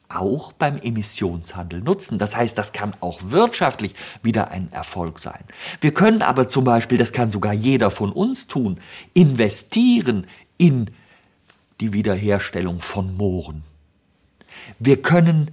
auch 0.08 0.50
beim 0.50 0.78
Emissionshandel 0.78 1.80
nutzen. 1.80 2.18
Das 2.18 2.34
heißt, 2.34 2.58
das 2.58 2.72
kann 2.72 2.92
auch 2.98 3.20
wirtschaftlich 3.22 3.94
wieder 4.24 4.50
ein 4.50 4.72
Erfolg 4.72 5.20
sein. 5.20 5.44
Wir 5.80 5.94
können 5.94 6.22
aber 6.22 6.48
zum 6.48 6.64
Beispiel, 6.64 6.98
das 6.98 7.12
kann 7.12 7.30
sogar 7.30 7.52
jeder 7.52 7.92
von 7.92 8.10
uns 8.10 8.48
tun, 8.48 8.80
investieren 9.14 10.26
in 10.58 10.90
die 11.80 11.92
Wiederherstellung 11.92 12.80
von 12.80 13.16
Mooren. 13.16 13.62
Wir 14.78 15.00
können, 15.00 15.50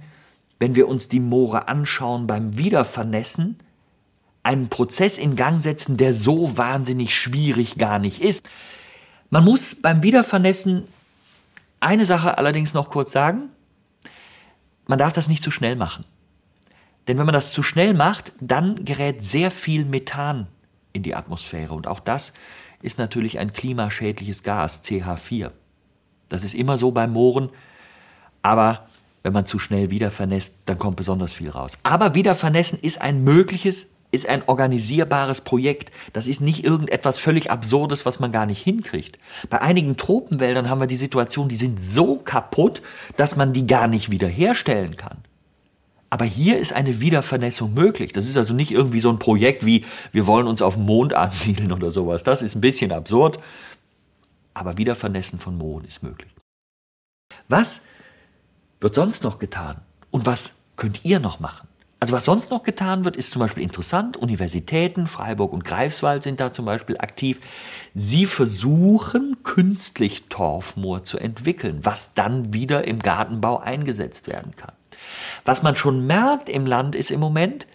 wenn 0.58 0.74
wir 0.74 0.88
uns 0.88 1.08
die 1.08 1.20
Moore 1.20 1.68
anschauen, 1.68 2.26
beim 2.26 2.56
Wiedervernässen 2.56 3.58
einen 4.42 4.68
Prozess 4.68 5.18
in 5.18 5.36
Gang 5.36 5.60
setzen, 5.60 5.96
der 5.96 6.14
so 6.14 6.56
wahnsinnig 6.56 7.14
schwierig 7.14 7.76
gar 7.76 7.98
nicht 7.98 8.22
ist. 8.22 8.48
Man 9.28 9.44
muss 9.44 9.74
beim 9.74 10.02
Wiedervernässen 10.02 10.84
eine 11.80 12.06
Sache 12.06 12.38
allerdings 12.38 12.74
noch 12.74 12.90
kurz 12.90 13.12
sagen. 13.12 13.50
Man 14.86 14.98
darf 14.98 15.12
das 15.12 15.28
nicht 15.28 15.42
zu 15.42 15.50
schnell 15.50 15.76
machen. 15.76 16.04
Denn 17.06 17.18
wenn 17.18 17.26
man 17.26 17.32
das 17.32 17.52
zu 17.52 17.62
schnell 17.62 17.94
macht, 17.94 18.32
dann 18.40 18.84
gerät 18.84 19.24
sehr 19.24 19.50
viel 19.50 19.84
Methan 19.84 20.46
in 20.92 21.02
die 21.02 21.14
Atmosphäre. 21.14 21.74
Und 21.74 21.86
auch 21.86 22.00
das 22.00 22.32
ist 22.82 22.98
natürlich 22.98 23.38
ein 23.38 23.52
klimaschädliches 23.52 24.42
Gas, 24.42 24.84
CH4. 24.84 25.50
Das 26.28 26.44
ist 26.44 26.54
immer 26.54 26.78
so 26.78 26.90
beim 26.92 27.12
Mooren. 27.12 27.50
Aber 28.42 28.88
wenn 29.22 29.32
man 29.32 29.46
zu 29.46 29.58
schnell 29.58 29.90
wieder 29.90 30.10
vernässt, 30.10 30.54
dann 30.66 30.78
kommt 30.78 30.96
besonders 30.96 31.32
viel 31.32 31.50
raus. 31.50 31.76
Aber 31.82 32.14
wieder 32.14 32.34
vernässen 32.34 32.78
ist 32.80 33.02
ein 33.02 33.22
mögliches, 33.22 33.90
ist 34.12 34.28
ein 34.28 34.42
organisierbares 34.46 35.42
Projekt. 35.42 35.92
Das 36.12 36.26
ist 36.26 36.40
nicht 36.40 36.64
irgendetwas 36.64 37.18
völlig 37.18 37.50
Absurdes, 37.50 38.06
was 38.06 38.18
man 38.18 38.32
gar 38.32 38.46
nicht 38.46 38.62
hinkriegt. 38.62 39.18
Bei 39.50 39.60
einigen 39.60 39.96
Tropenwäldern 39.96 40.70
haben 40.70 40.80
wir 40.80 40.86
die 40.86 40.96
Situation, 40.96 41.48
die 41.48 41.56
sind 41.56 41.80
so 41.80 42.16
kaputt, 42.16 42.82
dass 43.16 43.36
man 43.36 43.52
die 43.52 43.66
gar 43.66 43.88
nicht 43.88 44.10
wiederherstellen 44.10 44.96
kann. 44.96 45.18
Aber 46.12 46.24
hier 46.24 46.58
ist 46.58 46.72
eine 46.72 47.00
Wiedervernässung 47.00 47.72
möglich. 47.72 48.12
Das 48.12 48.26
ist 48.26 48.36
also 48.36 48.52
nicht 48.52 48.72
irgendwie 48.72 48.98
so 48.98 49.10
ein 49.10 49.20
Projekt 49.20 49.64
wie, 49.64 49.84
wir 50.10 50.26
wollen 50.26 50.48
uns 50.48 50.60
auf 50.60 50.74
dem 50.74 50.84
Mond 50.84 51.14
ansiedeln 51.14 51.72
oder 51.72 51.90
sowas. 51.92 52.24
Das 52.24 52.42
ist 52.42 52.56
ein 52.56 52.60
bisschen 52.60 52.90
absurd. 52.90 53.38
Aber 54.54 54.76
Wiedervernässen 54.76 55.38
von 55.38 55.56
Mooren 55.56 55.84
ist 55.84 56.02
möglich. 56.02 56.30
Was 57.48 57.82
wird 58.80 58.94
sonst 58.94 59.22
noch 59.22 59.38
getan? 59.38 59.76
Und 60.10 60.26
was 60.26 60.52
könnt 60.76 61.04
ihr 61.04 61.20
noch 61.20 61.40
machen? 61.40 61.68
Also 62.02 62.14
was 62.14 62.24
sonst 62.24 62.50
noch 62.50 62.62
getan 62.62 63.04
wird, 63.04 63.14
ist 63.14 63.30
zum 63.30 63.40
Beispiel 63.40 63.62
interessant. 63.62 64.16
Universitäten, 64.16 65.06
Freiburg 65.06 65.52
und 65.52 65.66
Greifswald 65.66 66.22
sind 66.22 66.40
da 66.40 66.50
zum 66.50 66.64
Beispiel 66.64 66.96
aktiv. 66.96 67.38
Sie 67.94 68.24
versuchen 68.24 69.42
künstlich 69.42 70.24
Torfmoor 70.30 71.04
zu 71.04 71.18
entwickeln, 71.18 71.80
was 71.82 72.14
dann 72.14 72.54
wieder 72.54 72.88
im 72.88 73.00
Gartenbau 73.00 73.58
eingesetzt 73.58 74.28
werden 74.28 74.56
kann. 74.56 74.72
Was 75.44 75.62
man 75.62 75.76
schon 75.76 76.06
merkt 76.06 76.48
im 76.48 76.64
Land 76.64 76.94
ist 76.94 77.10
im 77.10 77.20
Moment, 77.20 77.66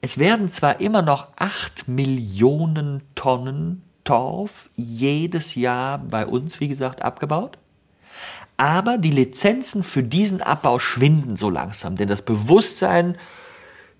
es 0.00 0.16
werden 0.16 0.48
zwar 0.48 0.80
immer 0.80 1.02
noch 1.02 1.28
acht 1.36 1.88
Millionen 1.88 3.02
Tonnen 3.14 3.82
Torf 4.04 4.70
jedes 4.76 5.54
Jahr 5.56 5.98
bei 5.98 6.26
uns, 6.26 6.60
wie 6.60 6.68
gesagt, 6.68 7.02
abgebaut. 7.02 7.58
Aber 8.58 8.98
die 8.98 9.12
Lizenzen 9.12 9.84
für 9.84 10.02
diesen 10.02 10.42
Abbau 10.42 10.80
schwinden 10.80 11.36
so 11.36 11.48
langsam, 11.48 11.96
denn 11.96 12.08
das 12.08 12.22
Bewusstsein 12.22 13.16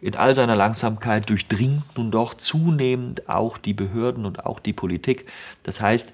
in 0.00 0.16
all 0.16 0.34
seiner 0.34 0.56
Langsamkeit 0.56 1.30
durchdringt 1.30 1.84
nun 1.96 2.10
doch 2.10 2.34
zunehmend 2.34 3.28
auch 3.28 3.56
die 3.56 3.72
Behörden 3.72 4.26
und 4.26 4.44
auch 4.46 4.58
die 4.58 4.72
Politik. 4.72 5.26
Das 5.62 5.80
heißt, 5.80 6.12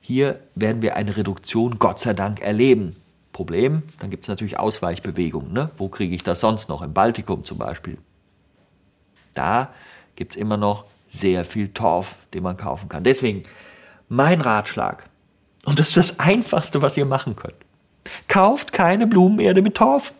hier 0.00 0.40
werden 0.54 0.80
wir 0.80 0.96
eine 0.96 1.16
Reduktion 1.18 1.78
Gott 1.78 1.98
sei 1.98 2.14
Dank 2.14 2.40
erleben. 2.40 2.96
Problem, 3.34 3.82
dann 3.98 4.08
gibt 4.08 4.24
es 4.24 4.28
natürlich 4.28 4.58
Ausweichbewegungen. 4.58 5.52
Ne? 5.52 5.70
Wo 5.76 5.88
kriege 5.88 6.14
ich 6.14 6.22
das 6.22 6.40
sonst 6.40 6.70
noch? 6.70 6.80
Im 6.80 6.94
Baltikum 6.94 7.44
zum 7.44 7.58
Beispiel. 7.58 7.98
Da 9.34 9.70
gibt 10.16 10.32
es 10.32 10.36
immer 10.36 10.56
noch 10.56 10.86
sehr 11.10 11.44
viel 11.44 11.68
Torf, 11.68 12.16
den 12.32 12.42
man 12.42 12.56
kaufen 12.56 12.88
kann. 12.88 13.04
Deswegen 13.04 13.44
mein 14.08 14.40
Ratschlag, 14.40 15.10
und 15.66 15.78
das 15.78 15.88
ist 15.88 15.96
das 15.98 16.20
Einfachste, 16.20 16.80
was 16.80 16.96
ihr 16.96 17.06
machen 17.06 17.36
könnt. 17.36 17.54
Kauft 18.28 18.72
keine 18.72 19.06
Blumenerde 19.06 19.62
mit 19.62 19.76
Torf. 19.76 20.12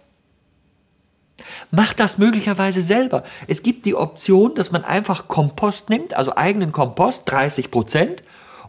Macht 1.71 2.01
das 2.01 2.19
möglicherweise 2.19 2.83
selber. 2.83 3.25
Es 3.49 3.63
gibt 3.63 3.87
die 3.87 3.95
Option, 3.95 4.55
dass 4.55 4.71
man 4.71 4.85
einfach 4.85 5.29
Kompost 5.29 5.91
nimmt, 5.91 6.15
also 6.15 6.37
eigenen 6.37 6.73
Kompost, 6.73 7.31
30 7.31 7.71
Prozent, 7.71 8.23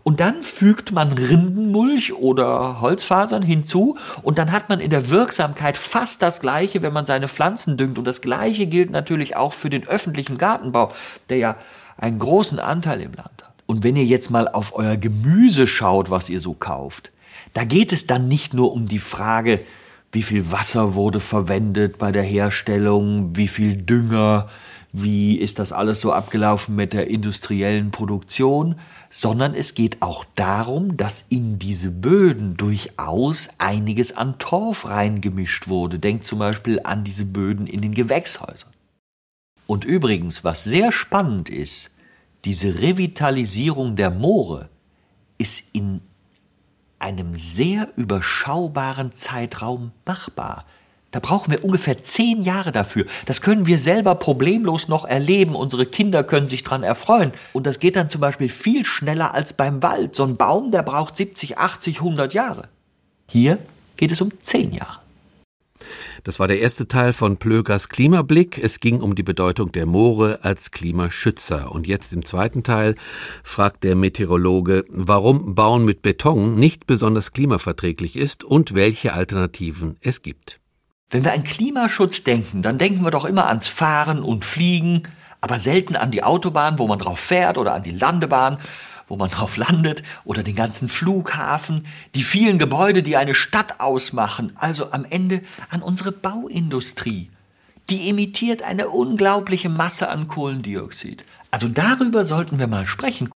und 0.04 0.20
dann 0.20 0.44
fügt 0.44 0.92
man 0.92 1.14
Rindenmulch 1.14 2.14
oder 2.14 2.82
Holzfasern 2.82 3.42
hinzu 3.42 3.98
und 4.22 4.38
dann 4.38 4.52
hat 4.52 4.68
man 4.68 4.82
in 4.82 4.90
der 4.90 5.10
Wirksamkeit 5.10 5.78
fast 5.78 6.22
das 6.22 6.42
gleiche, 6.42 6.84
wenn 6.84 6.92
man 6.92 7.06
seine 7.06 7.30
Pflanzen 7.30 7.78
düngt. 7.78 7.98
Und 7.98 8.06
das 8.06 8.22
gleiche 8.22 8.68
gilt 8.68 8.92
natürlich 8.92 9.38
auch 9.38 9.54
für 9.54 9.70
den 9.70 9.88
öffentlichen 9.88 10.38
Gartenbau, 10.38 10.92
der 11.30 11.38
ja 11.38 11.56
einen 11.98 12.20
großen 12.20 12.60
Anteil 12.60 13.00
im 13.00 13.14
Land 13.14 13.44
hat. 13.44 13.54
Und 13.66 13.84
wenn 13.86 13.96
ihr 13.96 14.04
jetzt 14.04 14.30
mal 14.30 14.50
auf 14.50 14.76
euer 14.76 14.98
Gemüse 14.98 15.68
schaut, 15.68 16.10
was 16.10 16.30
ihr 16.30 16.42
so 16.42 16.54
kauft, 16.54 17.12
da 17.54 17.64
geht 17.64 17.94
es 17.94 18.08
dann 18.08 18.28
nicht 18.28 18.54
nur 18.54 18.74
um 18.74 18.88
die 18.88 19.00
Frage, 19.00 19.60
wie 20.12 20.24
viel 20.24 20.52
Wasser 20.52 20.94
wurde 20.96 21.20
verwendet 21.20 21.98
bei 21.98 22.12
der 22.12 22.24
Herstellung, 22.24 23.36
wie 23.36 23.48
viel 23.48 23.78
Dünger, 23.78 24.50
wie 24.92 25.36
ist 25.36 25.58
das 25.58 25.72
alles 25.72 26.02
so 26.02 26.14
abgelaufen 26.14 26.76
mit 26.76 26.94
der 26.94 27.08
industriellen 27.08 27.90
Produktion, 27.90 28.76
sondern 29.10 29.56
es 29.56 29.74
geht 29.74 30.02
auch 30.02 30.24
darum, 30.36 30.98
dass 30.98 31.26
in 31.30 31.58
diese 31.58 31.90
Böden 31.90 32.58
durchaus 32.58 33.50
einiges 33.58 34.16
an 34.16 34.38
Torf 34.38 34.88
reingemischt 34.88 35.68
wurde. 35.68 35.98
Denkt 35.98 36.26
zum 36.26 36.40
Beispiel 36.40 36.80
an 36.84 37.04
diese 37.04 37.26
Böden 37.26 37.66
in 37.66 37.82
den 37.82 37.96
Gewächshäusern. 37.96 38.72
Und 39.66 39.84
übrigens, 39.84 40.44
was 40.44 40.64
sehr 40.64 40.92
spannend 40.92 41.50
ist, 41.50 41.90
diese 42.46 42.80
Revitalisierung 42.80 43.96
der 43.96 44.12
Moore 44.12 44.70
ist 45.38 45.64
in 45.74 46.02
einem 47.04 47.36
sehr 47.36 47.90
überschaubaren 47.98 49.12
Zeitraum 49.12 49.92
machbar. 50.06 50.66
Da 51.12 51.20
brauchen 51.20 51.52
wir 51.52 51.64
ungefähr 51.64 52.02
zehn 52.02 52.44
Jahre 52.44 52.72
dafür. 52.72 53.06
Das 53.26 53.42
können 53.42 53.68
wir 53.68 53.78
selber 53.78 54.16
problemlos 54.16 54.88
noch 54.88 55.06
erleben. 55.06 55.54
Unsere 55.54 55.86
Kinder 55.86 56.24
können 56.24 56.48
sich 56.48 56.64
daran 56.64 56.82
erfreuen. 56.82 57.34
Und 57.52 57.68
das 57.68 57.80
geht 57.80 57.98
dann 57.98 58.10
zum 58.10 58.22
Beispiel 58.22 58.50
viel 58.50 58.84
schneller 58.84 59.34
als 59.34 59.54
beim 59.54 59.84
Wald. 59.84 60.16
So 60.16 60.24
ein 60.24 60.38
Baum, 60.38 60.72
der 60.72 60.82
braucht 60.82 61.16
70, 61.16 61.60
80, 61.60 61.98
100 61.98 62.34
Jahre. 62.34 62.70
Hier 63.28 63.60
geht 63.96 64.12
es 64.12 64.22
um 64.22 64.32
zehn 64.42 64.72
Jahre. 64.72 65.03
Das 66.24 66.40
war 66.40 66.48
der 66.48 66.60
erste 66.60 66.88
Teil 66.88 67.12
von 67.12 67.36
Plögers 67.36 67.90
Klimablick. 67.90 68.58
Es 68.58 68.80
ging 68.80 69.02
um 69.02 69.14
die 69.14 69.24
Bedeutung 69.24 69.74
der 69.74 69.86
Moore 69.86 70.40
als 70.42 70.72
Klimaschützer. 70.72 71.70
Und 71.70 71.86
jetzt 71.86 72.14
im 72.14 72.24
zweiten 72.24 72.64
Teil 72.64 72.96
fragt 73.44 73.84
der 73.84 73.98
Meteorologe, 73.98 74.86
warum 74.88 75.54
Bauen 75.54 75.84
mit 75.84 76.02
Beton 76.02 76.56
nicht 76.56 76.88
besonders 76.88 77.34
klimaverträglich 77.34 78.16
ist 78.16 78.46
und 78.46 78.74
welche 78.74 79.12
Alternativen 79.12 79.98
es 80.00 80.22
gibt. 80.22 80.62
Wenn 81.10 81.26
wir 81.26 81.34
an 81.34 81.44
Klimaschutz 81.44 82.24
denken, 82.24 82.62
dann 82.62 82.78
denken 82.78 83.04
wir 83.04 83.12
doch 83.12 83.26
immer 83.26 83.48
ans 83.48 83.68
Fahren 83.68 84.24
und 84.24 84.46
Fliegen, 84.46 85.04
aber 85.42 85.60
selten 85.60 85.98
an 85.98 86.12
die 86.12 86.24
Autobahn, 86.24 86.80
wo 86.80 86.88
man 86.88 87.00
drauf 87.00 87.20
fährt 87.20 87.58
oder 87.58 87.74
an 87.74 87.84
die 87.84 87.92
Landebahn 87.92 88.60
wo 89.08 89.18
man 89.18 89.30
drauf 89.30 89.58
landet, 89.58 90.04
oder 90.24 90.44
den 90.44 90.56
ganzen 90.56 90.88
Flughafen, 90.88 91.86
die 92.16 92.24
vielen 92.24 92.60
Gebäude, 92.60 93.04
die 93.04 93.18
eine 93.18 93.36
Stadt 93.36 93.80
ausmachen, 93.80 94.54
also 94.56 94.92
am 94.92 95.06
Ende 95.10 95.42
an 95.70 95.82
unsere 95.82 96.12
Bauindustrie. 96.12 97.30
Die 97.90 98.10
emittiert 98.10 98.62
eine 98.62 98.90
unglaubliche 98.90 99.70
Masse 99.70 100.08
an 100.08 100.28
Kohlendioxid. 100.28 101.26
Also 101.52 101.68
darüber 101.68 102.24
sollten 102.24 102.58
wir 102.60 102.68
mal 102.68 102.86
sprechen. 102.86 103.30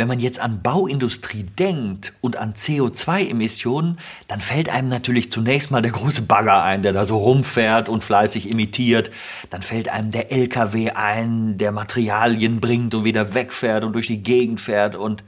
Wenn 0.00 0.08
man 0.08 0.18
jetzt 0.18 0.40
an 0.40 0.62
Bauindustrie 0.62 1.42
denkt 1.42 2.14
und 2.22 2.36
an 2.36 2.54
CO2-Emissionen, 2.54 3.98
dann 4.28 4.40
fällt 4.40 4.70
einem 4.70 4.88
natürlich 4.88 5.30
zunächst 5.30 5.70
mal 5.70 5.82
der 5.82 5.90
große 5.90 6.22
Bagger 6.22 6.62
ein, 6.62 6.82
der 6.82 6.94
da 6.94 7.04
so 7.04 7.18
rumfährt 7.18 7.90
und 7.90 8.02
fleißig 8.02 8.48
imitiert. 8.48 9.10
Dann 9.50 9.60
fällt 9.60 9.90
einem 9.90 10.10
der 10.10 10.32
LKW 10.32 10.92
ein, 10.92 11.58
der 11.58 11.70
Materialien 11.70 12.60
bringt 12.62 12.94
und 12.94 13.04
wieder 13.04 13.34
wegfährt 13.34 13.84
und 13.84 13.92
durch 13.92 14.06
die 14.06 14.22
Gegend 14.22 14.62
fährt. 14.62 14.96
Und 14.96 15.22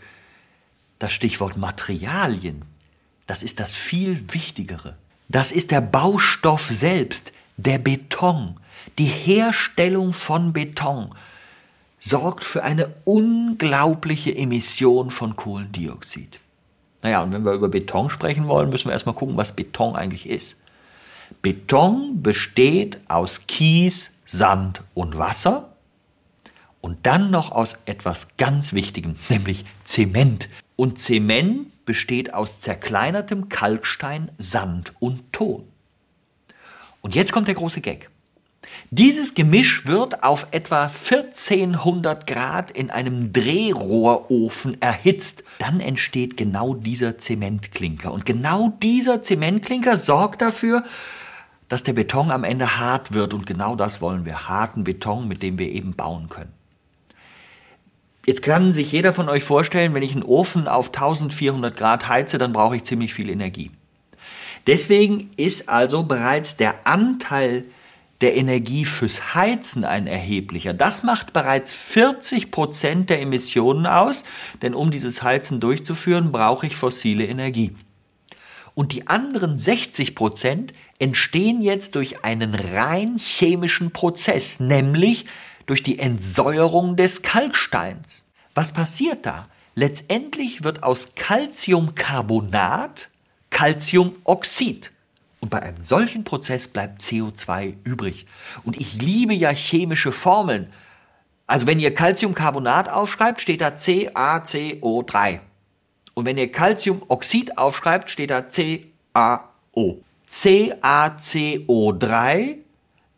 das 0.98 1.12
Stichwort 1.12 1.58
Materialien, 1.58 2.62
das 3.26 3.42
ist 3.42 3.60
das 3.60 3.74
viel 3.74 4.32
Wichtigere. 4.32 4.96
Das 5.28 5.52
ist 5.52 5.70
der 5.70 5.82
Baustoff 5.82 6.64
selbst, 6.68 7.30
der 7.58 7.76
Beton, 7.76 8.56
die 8.98 9.04
Herstellung 9.04 10.14
von 10.14 10.54
Beton 10.54 11.14
sorgt 12.02 12.42
für 12.42 12.64
eine 12.64 12.92
unglaubliche 13.04 14.34
Emission 14.34 15.10
von 15.10 15.36
Kohlendioxid. 15.36 16.40
Naja, 17.02 17.22
und 17.22 17.32
wenn 17.32 17.44
wir 17.44 17.52
über 17.52 17.68
Beton 17.68 18.10
sprechen 18.10 18.48
wollen, 18.48 18.70
müssen 18.70 18.88
wir 18.88 18.92
erstmal 18.92 19.14
gucken, 19.14 19.36
was 19.36 19.54
Beton 19.54 19.94
eigentlich 19.94 20.28
ist. 20.28 20.56
Beton 21.42 22.20
besteht 22.20 22.98
aus 23.08 23.46
Kies, 23.46 24.12
Sand 24.26 24.82
und 24.94 25.16
Wasser 25.16 25.76
und 26.80 27.06
dann 27.06 27.30
noch 27.30 27.52
aus 27.52 27.78
etwas 27.86 28.28
ganz 28.36 28.72
Wichtigem, 28.72 29.16
nämlich 29.28 29.64
Zement. 29.84 30.48
Und 30.74 30.98
Zement 30.98 31.84
besteht 31.84 32.34
aus 32.34 32.60
zerkleinertem 32.60 33.48
Kalkstein, 33.48 34.30
Sand 34.38 34.92
und 34.98 35.32
Ton. 35.32 35.68
Und 37.00 37.14
jetzt 37.14 37.32
kommt 37.32 37.46
der 37.46 37.54
große 37.54 37.80
Gag. 37.80 38.10
Dieses 38.90 39.34
Gemisch 39.34 39.86
wird 39.86 40.22
auf 40.22 40.48
etwa 40.50 40.82
1400 40.82 42.26
Grad 42.26 42.70
in 42.70 42.90
einem 42.90 43.32
Drehrohrofen 43.32 44.80
erhitzt. 44.82 45.44
Dann 45.58 45.80
entsteht 45.80 46.36
genau 46.36 46.74
dieser 46.74 47.16
Zementklinker. 47.16 48.12
Und 48.12 48.26
genau 48.26 48.72
dieser 48.82 49.22
Zementklinker 49.22 49.96
sorgt 49.96 50.42
dafür, 50.42 50.84
dass 51.68 51.82
der 51.82 51.94
Beton 51.94 52.30
am 52.30 52.44
Ende 52.44 52.78
hart 52.78 53.12
wird. 53.12 53.32
Und 53.32 53.46
genau 53.46 53.76
das 53.76 54.02
wollen 54.02 54.26
wir. 54.26 54.48
Harten 54.48 54.84
Beton, 54.84 55.26
mit 55.26 55.42
dem 55.42 55.58
wir 55.58 55.70
eben 55.70 55.94
bauen 55.94 56.28
können. 56.28 56.52
Jetzt 58.26 58.42
kann 58.42 58.72
sich 58.72 58.92
jeder 58.92 59.12
von 59.12 59.28
euch 59.28 59.42
vorstellen, 59.42 59.94
wenn 59.94 60.02
ich 60.02 60.12
einen 60.12 60.22
Ofen 60.22 60.68
auf 60.68 60.88
1400 60.88 61.76
Grad 61.76 62.08
heize, 62.08 62.38
dann 62.38 62.52
brauche 62.52 62.76
ich 62.76 62.84
ziemlich 62.84 63.14
viel 63.14 63.30
Energie. 63.30 63.70
Deswegen 64.66 65.30
ist 65.36 65.68
also 65.68 66.04
bereits 66.04 66.56
der 66.56 66.86
Anteil 66.86 67.64
der 68.22 68.36
Energie 68.36 68.84
fürs 68.84 69.34
Heizen 69.34 69.84
ein 69.84 70.06
erheblicher. 70.06 70.72
Das 70.72 71.02
macht 71.02 71.32
bereits 71.32 71.72
40 71.72 72.50
Prozent 72.50 73.10
der 73.10 73.20
Emissionen 73.20 73.86
aus, 73.86 74.24
denn 74.62 74.74
um 74.74 74.90
dieses 74.90 75.22
Heizen 75.22 75.60
durchzuführen, 75.60 76.32
brauche 76.32 76.66
ich 76.66 76.76
fossile 76.76 77.26
Energie. 77.26 77.76
Und 78.74 78.92
die 78.92 79.08
anderen 79.08 79.58
60 79.58 80.14
Prozent 80.14 80.72
entstehen 80.98 81.60
jetzt 81.60 81.96
durch 81.96 82.24
einen 82.24 82.54
rein 82.54 83.18
chemischen 83.18 83.90
Prozess, 83.90 84.60
nämlich 84.60 85.26
durch 85.66 85.82
die 85.82 85.98
Entsäuerung 85.98 86.96
des 86.96 87.22
Kalksteins. 87.22 88.26
Was 88.54 88.72
passiert 88.72 89.26
da? 89.26 89.48
Letztendlich 89.74 90.64
wird 90.64 90.82
aus 90.82 91.14
Calciumcarbonat 91.16 93.08
Calciumoxid. 93.50 94.90
Und 95.42 95.50
bei 95.50 95.60
einem 95.60 95.82
solchen 95.82 96.24
Prozess 96.24 96.68
bleibt 96.68 97.02
CO2 97.02 97.74
übrig. 97.82 98.26
Und 98.62 98.80
ich 98.80 98.94
liebe 98.94 99.34
ja 99.34 99.50
chemische 99.50 100.12
Formeln. 100.12 100.72
Also 101.48 101.66
wenn 101.66 101.80
ihr 101.80 101.92
Calciumcarbonat 101.92 102.88
aufschreibt, 102.88 103.40
steht 103.40 103.60
da 103.60 103.68
CaCO3. 103.68 105.40
Und 106.14 106.26
wenn 106.26 106.38
ihr 106.38 106.52
Calciumoxid 106.52 107.58
aufschreibt, 107.58 108.08
steht 108.08 108.30
da 108.30 108.42
CaO. 108.42 109.98
CaCO3 110.30 112.56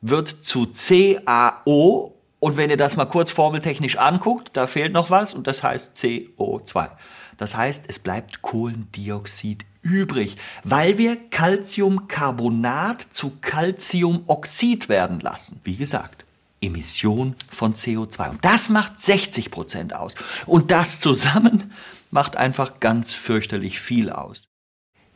wird 0.01 0.29
zu 0.29 0.66
CaO 0.72 2.14
und 2.40 2.57
wenn 2.57 2.70
ihr 2.70 2.77
das 2.77 2.96
mal 2.96 3.07
kurz 3.07 3.31
formeltechnisch 3.31 3.99
anguckt, 3.99 4.51
da 4.55 4.66
fehlt 4.66 4.92
noch 4.92 5.11
was 5.11 5.35
und 5.35 5.46
das 5.46 5.62
heißt 5.62 5.94
CO2. 5.96 6.88
Das 7.37 7.57
heißt, 7.57 7.85
es 7.88 7.99
bleibt 7.99 8.42
Kohlendioxid 8.42 9.64
übrig, 9.83 10.37
weil 10.62 10.99
wir 10.99 11.16
Calciumcarbonat 11.31 13.03
zu 13.11 13.33
Calciumoxid 13.40 14.88
werden 14.88 15.20
lassen. 15.20 15.61
Wie 15.64 15.77
gesagt, 15.77 16.25
Emission 16.61 17.37
von 17.51 17.75
CO2. 17.75 18.31
Und 18.31 18.44
das 18.44 18.68
macht 18.68 18.99
60 18.99 19.51
Prozent 19.51 19.94
aus. 19.94 20.14
Und 20.47 20.70
das 20.70 21.01
zusammen 21.01 21.73
macht 22.11 22.37
einfach 22.37 22.81
ganz 22.81 23.12
fürchterlich 23.12 23.81
viel 23.81 24.11
aus. 24.11 24.49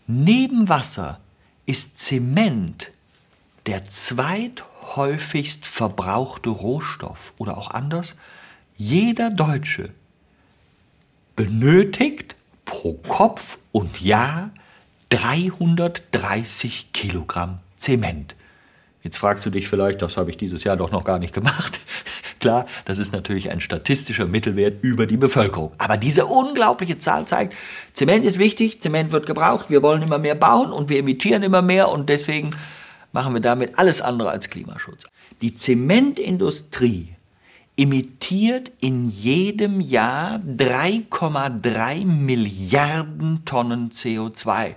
Neben 0.06 0.68
Wasser 0.68 1.20
ist 1.66 1.98
Zement 1.98 2.90
der 3.66 3.84
zweithäufigst 3.86 5.66
verbrauchte 5.66 6.48
Rohstoff. 6.48 7.34
Oder 7.36 7.58
auch 7.58 7.70
anders, 7.70 8.14
jeder 8.76 9.30
Deutsche 9.30 9.92
benötigt 11.38 12.34
pro 12.64 12.94
Kopf 13.06 13.58
und 13.70 14.00
Jahr 14.00 14.50
330 15.10 16.92
Kilogramm 16.92 17.60
Zement. 17.76 18.34
Jetzt 19.04 19.18
fragst 19.18 19.46
du 19.46 19.50
dich 19.50 19.68
vielleicht, 19.68 20.02
das 20.02 20.16
habe 20.16 20.30
ich 20.30 20.36
dieses 20.36 20.64
Jahr 20.64 20.76
doch 20.76 20.90
noch 20.90 21.04
gar 21.04 21.20
nicht 21.20 21.32
gemacht. 21.32 21.78
Klar, 22.40 22.66
das 22.86 22.98
ist 22.98 23.12
natürlich 23.12 23.50
ein 23.50 23.60
statistischer 23.60 24.26
Mittelwert 24.26 24.82
über 24.82 25.06
die 25.06 25.16
Bevölkerung. 25.16 25.70
Aber 25.78 25.96
diese 25.96 26.26
unglaubliche 26.26 26.98
Zahl 26.98 27.24
zeigt, 27.26 27.54
Zement 27.92 28.24
ist 28.24 28.40
wichtig, 28.40 28.82
Zement 28.82 29.12
wird 29.12 29.26
gebraucht, 29.26 29.70
wir 29.70 29.80
wollen 29.80 30.02
immer 30.02 30.18
mehr 30.18 30.34
bauen 30.34 30.72
und 30.72 30.88
wir 30.88 30.98
emittieren 30.98 31.44
immer 31.44 31.62
mehr 31.62 31.88
und 31.88 32.08
deswegen 32.08 32.50
machen 33.12 33.32
wir 33.32 33.40
damit 33.40 33.78
alles 33.78 34.00
andere 34.00 34.30
als 34.30 34.50
Klimaschutz. 34.50 35.04
Die 35.40 35.54
Zementindustrie 35.54 37.14
emittiert 37.78 38.72
in 38.80 39.08
jedem 39.08 39.80
Jahr 39.80 40.40
3,3 40.40 42.04
Milliarden 42.04 43.44
Tonnen 43.44 43.90
CO2. 43.90 44.74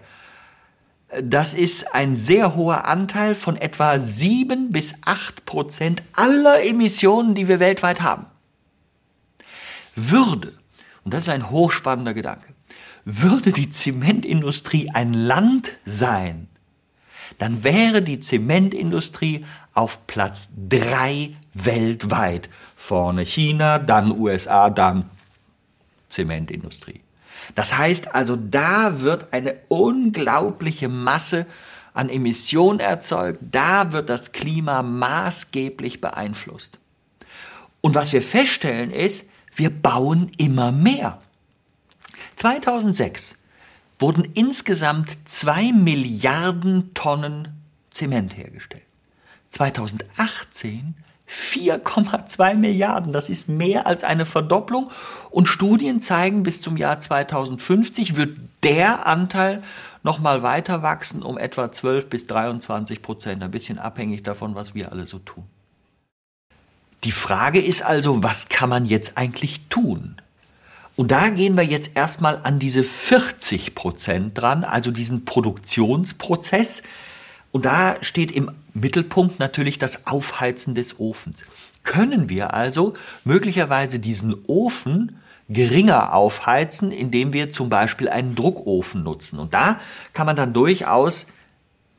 Das 1.22 1.54
ist 1.54 1.94
ein 1.94 2.16
sehr 2.16 2.56
hoher 2.56 2.86
Anteil 2.86 3.36
von 3.36 3.58
etwa 3.58 4.00
7 4.00 4.72
bis 4.72 4.96
8 5.04 5.46
Prozent 5.46 6.04
aller 6.16 6.64
Emissionen, 6.64 7.36
die 7.36 7.50
wir 7.50 7.60
weltweit 7.60 8.02
haben. 8.02 8.28
Würde, 9.96 10.54
und 11.04 11.14
das 11.14 11.26
ist 11.26 11.34
ein 11.34 11.50
hochspannender 11.50 12.14
Gedanke, 12.14 12.54
würde 13.04 13.52
die 13.52 13.70
Zementindustrie 13.70 14.90
ein 14.94 15.14
Land 15.14 15.72
sein, 15.86 16.48
dann 17.40 17.64
wäre 17.64 18.02
die 18.02 18.20
Zementindustrie 18.20 19.46
auf 19.74 20.06
Platz 20.08 20.50
3 20.70 21.36
weltweit. 21.54 22.50
Vorne 22.76 23.24
China, 23.24 23.80
dann 23.80 24.12
USA, 24.12 24.70
dann 24.70 25.10
Zementindustrie. 26.10 27.02
Das 27.56 27.78
heißt 27.78 28.14
also, 28.14 28.36
da 28.36 29.02
wird 29.02 29.34
eine 29.34 29.56
unglaubliche 29.68 30.90
Masse 30.90 31.46
an 31.94 32.10
Emissionen 32.10 32.80
erzeugt, 32.80 33.40
da 33.42 33.92
wird 33.92 34.10
das 34.10 34.32
Klima 34.32 34.82
maßgeblich 34.82 36.00
beeinflusst. 36.00 36.78
Und 37.82 37.96
was 37.96 38.14
wir 38.14 38.22
feststellen 38.22 38.92
ist, 38.92 39.30
wir 39.56 39.70
bauen 39.70 40.32
immer 40.38 40.72
mehr. 40.72 41.20
2006 42.38 43.36
wurden 44.00 44.28
insgesamt 44.34 45.18
2 45.26 45.74
Milliarden 45.74 46.94
Tonnen 46.94 47.50
Zement 47.92 48.38
hergestellt. 48.38 48.84
2018 49.52 50.96
4,2 51.32 52.56
Milliarden. 52.56 53.12
Das 53.12 53.30
ist 53.30 53.48
mehr 53.48 53.88
als 53.88 54.04
eine 54.04 54.26
Verdopplung. 54.26 54.92
Und 55.30 55.48
Studien 55.48 56.02
zeigen, 56.02 56.44
bis 56.44 56.62
zum 56.62 56.78
Jahr 56.78 57.00
2050 57.00 58.16
wird 58.18 58.38
der 58.64 59.08
Anteil 59.08 59.64
noch 60.04 60.20
mal 60.20 60.44
weiter 60.44 60.82
wachsen 60.82 61.22
um 61.24 61.38
etwa 61.38 61.72
12 61.72 62.10
bis 62.10 62.26
23 62.26 63.02
Prozent. 63.02 63.44
Ein 63.44 63.52
bisschen 63.52 63.80
abhängig 63.80 64.24
davon, 64.24 64.56
was 64.56 64.76
wir 64.76 64.92
alle 64.92 65.08
so 65.08 65.20
tun. 65.20 65.46
Die 67.04 67.12
Frage 67.12 67.62
ist 67.62 67.82
also, 67.82 68.22
was 68.24 68.50
kann 68.50 68.70
man 68.70 68.86
jetzt 68.86 69.18
eigentlich 69.18 69.68
tun? 69.70 70.18
Und 70.96 71.12
da 71.12 71.30
gehen 71.30 71.56
wir 71.56 71.64
jetzt 71.64 71.96
erstmal 71.96 72.42
an 72.44 72.60
diese 72.60 72.84
40 72.84 73.74
Prozent 73.74 74.38
dran, 74.38 74.64
also 74.64 74.92
diesen 74.92 75.26
Produktionsprozess. 75.26 76.84
Und 77.52 77.66
da 77.66 77.98
steht 78.02 78.32
im 78.32 78.52
Mittelpunkt 78.74 79.40
natürlich 79.40 79.78
das 79.78 80.08
Aufheizen 80.08 80.76
des 80.76 81.00
Ofens. 81.00 81.44
Können 81.84 82.30
wir 82.30 82.54
also 82.54 82.94
möglicherweise 83.26 84.00
diesen 84.00 84.36
Ofen 84.48 85.18
geringer 85.50 86.14
aufheizen, 86.14 86.92
indem 86.92 87.34
wir 87.34 87.50
zum 87.50 87.70
Beispiel 87.70 88.08
einen 88.08 88.36
Druckofen 88.36 89.04
nutzen. 89.04 89.40
Und 89.40 89.54
da 89.54 89.80
kann 90.14 90.26
man 90.26 90.36
dann 90.36 90.54
durchaus 90.54 91.26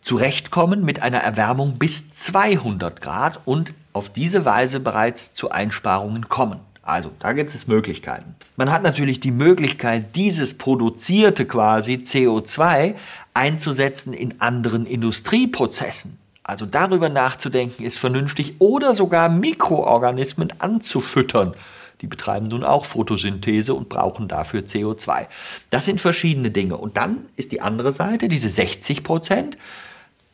zurechtkommen 0.00 0.84
mit 0.84 1.02
einer 1.02 1.18
Erwärmung 1.18 1.78
bis 1.78 2.12
200 2.14 3.00
Grad 3.00 3.40
und 3.44 3.74
auf 3.92 4.08
diese 4.08 4.44
Weise 4.44 4.80
bereits 4.80 5.34
zu 5.34 5.50
Einsparungen 5.50 6.28
kommen. 6.28 6.60
Also, 6.83 7.12
da 7.21 7.33
gibt 7.33 7.55
es 7.55 7.68
Möglichkeiten. 7.68 8.35
Man 8.57 8.73
hat 8.73 8.83
natürlich 8.83 9.21
die 9.21 9.31
Möglichkeit, 9.31 10.16
dieses 10.16 10.59
produzierte 10.59 11.47
quasi 11.47 11.95
CO2 11.95 12.97
einzusetzen 13.35 14.12
in 14.12 14.40
anderen 14.40 14.85
Industrieprozessen. 14.85 16.18
Also 16.45 16.66
darüber 16.66 17.09
nachzudenken 17.09 17.85
ist 17.85 17.99
vernünftig 17.99 18.57
oder 18.59 18.95
sogar 18.95 19.29
Mikroorganismen 19.29 20.53
anzufüttern. 20.59 21.55
Die 22.01 22.09
betreiben 22.09 22.49
nun 22.49 22.64
auch 22.64 22.85
Photosynthese 22.85 23.75
und 23.75 23.88
brauchen 23.88 24.27
dafür 24.27 24.62
CO2. 24.62 25.29
Das 25.71 25.85
sind 25.85 26.01
verschiedene 26.01 26.51
Dinge. 26.51 26.77
Und 26.77 26.97
dann 26.97 27.27
ist 27.37 27.53
die 27.53 27.61
andere 27.61 27.92
Seite, 27.92 28.27
diese 28.27 28.49
60 28.49 29.05
Prozent. 29.05 29.57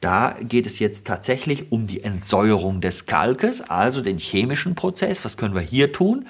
Da 0.01 0.37
geht 0.41 0.67
es 0.67 0.79
jetzt 0.79 1.07
tatsächlich 1.07 1.73
um 1.73 1.87
die 1.87 2.05
Entsäuerung 2.05 2.81
des 2.81 3.07
Kalkes, 3.07 3.61
also 3.61 4.01
den 4.01 4.19
chemischen 4.19 4.75
Prozess. 4.75 5.25
Was 5.25 5.37
können 5.37 5.55
wir 5.55 5.61
hier 5.61 5.93
tun? 5.93 6.27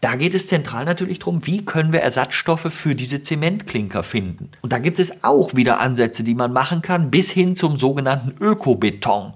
Da 0.00 0.16
geht 0.16 0.34
es 0.34 0.48
zentral 0.48 0.84
natürlich 0.84 1.20
darum, 1.20 1.46
wie 1.46 1.64
können 1.64 1.92
wir 1.92 2.00
Ersatzstoffe 2.00 2.72
für 2.72 2.96
diese 2.96 3.22
Zementklinker 3.22 4.02
finden. 4.02 4.50
Und 4.60 4.72
da 4.72 4.80
gibt 4.80 4.98
es 4.98 5.22
auch 5.22 5.54
wieder 5.54 5.78
Ansätze, 5.78 6.24
die 6.24 6.34
man 6.34 6.52
machen 6.52 6.82
kann, 6.82 7.12
bis 7.12 7.30
hin 7.30 7.54
zum 7.54 7.76
sogenannten 7.76 8.34
Ökobeton 8.42 9.34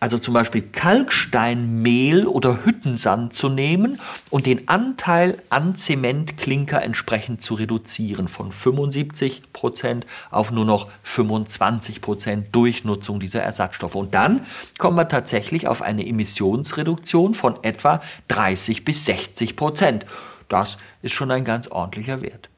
also 0.00 0.18
zum 0.18 0.34
Beispiel 0.34 0.60
Kalksteinmehl 0.60 2.26
oder 2.26 2.64
Hüttensand 2.64 3.32
zu 3.32 3.48
nehmen 3.48 3.98
und 4.30 4.44
den 4.44 4.68
Anteil 4.68 5.42
an 5.48 5.76
Zementklinker 5.76 6.82
entsprechend 6.82 7.40
zu 7.40 7.54
reduzieren 7.54 8.28
von 8.28 8.52
75 8.52 9.52
Prozent 9.52 10.06
auf 10.30 10.50
nur 10.50 10.66
noch 10.66 10.88
25 11.04 12.02
Prozent 12.02 12.48
durch 12.52 12.84
Nutzung 12.84 13.18
dieser 13.18 13.42
Ersatzstoffe. 13.42 13.94
Und 13.94 14.14
dann 14.14 14.44
kommen 14.76 14.98
wir 14.98 15.08
tatsächlich 15.08 15.68
auf 15.68 15.80
eine 15.80 16.06
Emissionsreduktion 16.06 17.32
von 17.32 17.62
etwa 17.62 18.02
30 18.28 18.84
bis 18.84 19.06
60 19.06 19.56
Prozent. 19.56 20.04
Das 20.48 20.76
ist 21.00 21.12
schon 21.12 21.30
ein 21.30 21.44
ganz 21.44 21.68
ordentlicher 21.68 22.20
Wert. 22.20 22.50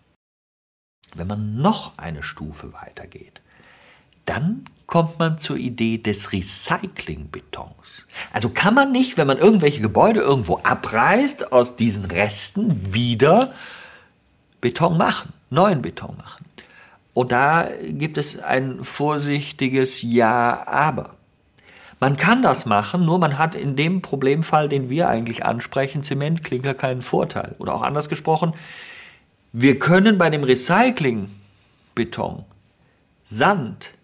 Wenn 1.14 1.28
man 1.28 1.56
noch 1.56 1.96
eine 1.96 2.22
Stufe 2.22 2.72
weitergeht, 2.72 3.40
dann 4.26 4.66
kommt 4.86 5.18
man 5.18 5.38
zur 5.38 5.56
Idee 5.56 5.98
des 5.98 6.32
Recyclingbetons. 6.32 8.04
Also 8.32 8.50
kann 8.50 8.74
man 8.74 8.92
nicht, 8.92 9.16
wenn 9.16 9.26
man 9.26 9.38
irgendwelche 9.38 9.80
Gebäude 9.80 10.20
irgendwo 10.20 10.60
abreißt, 10.62 11.52
aus 11.52 11.76
diesen 11.76 12.04
Resten 12.04 12.94
wieder 12.94 13.52
Beton 14.60 14.96
machen, 14.96 15.32
neuen 15.50 15.82
Beton 15.82 16.16
machen. 16.16 16.44
Und 17.14 17.32
da 17.32 17.68
gibt 17.82 18.18
es 18.18 18.40
ein 18.40 18.84
vorsichtiges 18.84 20.02
Ja, 20.02 20.66
aber. 20.66 21.14
Man 21.98 22.18
kann 22.18 22.42
das 22.42 22.66
machen, 22.66 23.06
nur 23.06 23.18
man 23.18 23.38
hat 23.38 23.54
in 23.54 23.74
dem 23.74 24.02
Problemfall, 24.02 24.68
den 24.68 24.90
wir 24.90 25.08
eigentlich 25.08 25.46
ansprechen, 25.46 26.02
Zementklinker 26.02 26.74
keinen 26.74 27.00
Vorteil. 27.00 27.54
Oder 27.58 27.74
auch 27.74 27.82
anders 27.82 28.10
gesprochen, 28.10 28.52
wir 29.52 29.78
können 29.78 30.18
bei 30.18 30.28
dem 30.28 30.44
Recyclingbeton 30.44 32.44
Sand 33.24 33.95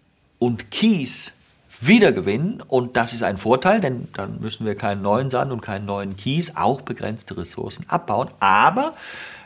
und 0.42 0.72
Kies 0.72 1.33
wiedergewinnen. 1.81 2.62
Und 2.62 2.96
das 2.96 3.12
ist 3.12 3.22
ein 3.22 3.38
Vorteil, 3.38 3.81
denn 3.81 4.09
dann 4.12 4.40
müssen 4.40 4.66
wir 4.66 4.74
keinen 4.74 5.00
neuen 5.00 5.31
Sand 5.31 5.52
und 5.52 5.61
keinen 5.61 5.87
neuen 5.87 6.16
Kies, 6.16 6.57
auch 6.57 6.81
begrenzte 6.81 7.37
Ressourcen 7.37 7.85
abbauen. 7.88 8.28
Aber 8.40 8.94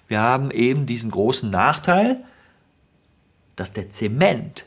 wir 0.08 0.20
haben 0.20 0.50
eben 0.50 0.86
diesen 0.86 1.10
großen 1.10 1.50
Nachteil, 1.50 2.24
dass 3.56 3.74
der 3.74 3.90
Zement 3.90 4.64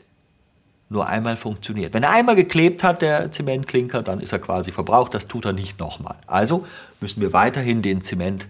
nur 0.88 1.08
einmal 1.08 1.36
funktioniert. 1.36 1.94
Wenn 1.94 2.04
er 2.04 2.10
einmal 2.10 2.36
geklebt 2.36 2.84
hat, 2.84 3.02
der 3.02 3.32
Zementklinker, 3.32 4.02
dann 4.02 4.20
ist 4.20 4.32
er 4.32 4.38
quasi 4.38 4.70
verbraucht. 4.70 5.14
Das 5.14 5.26
tut 5.26 5.44
er 5.46 5.52
nicht 5.52 5.80
nochmal. 5.80 6.16
Also 6.28 6.64
müssen 7.00 7.20
wir 7.20 7.32
weiterhin 7.32 7.82
den 7.82 8.02
Zement 8.02 8.46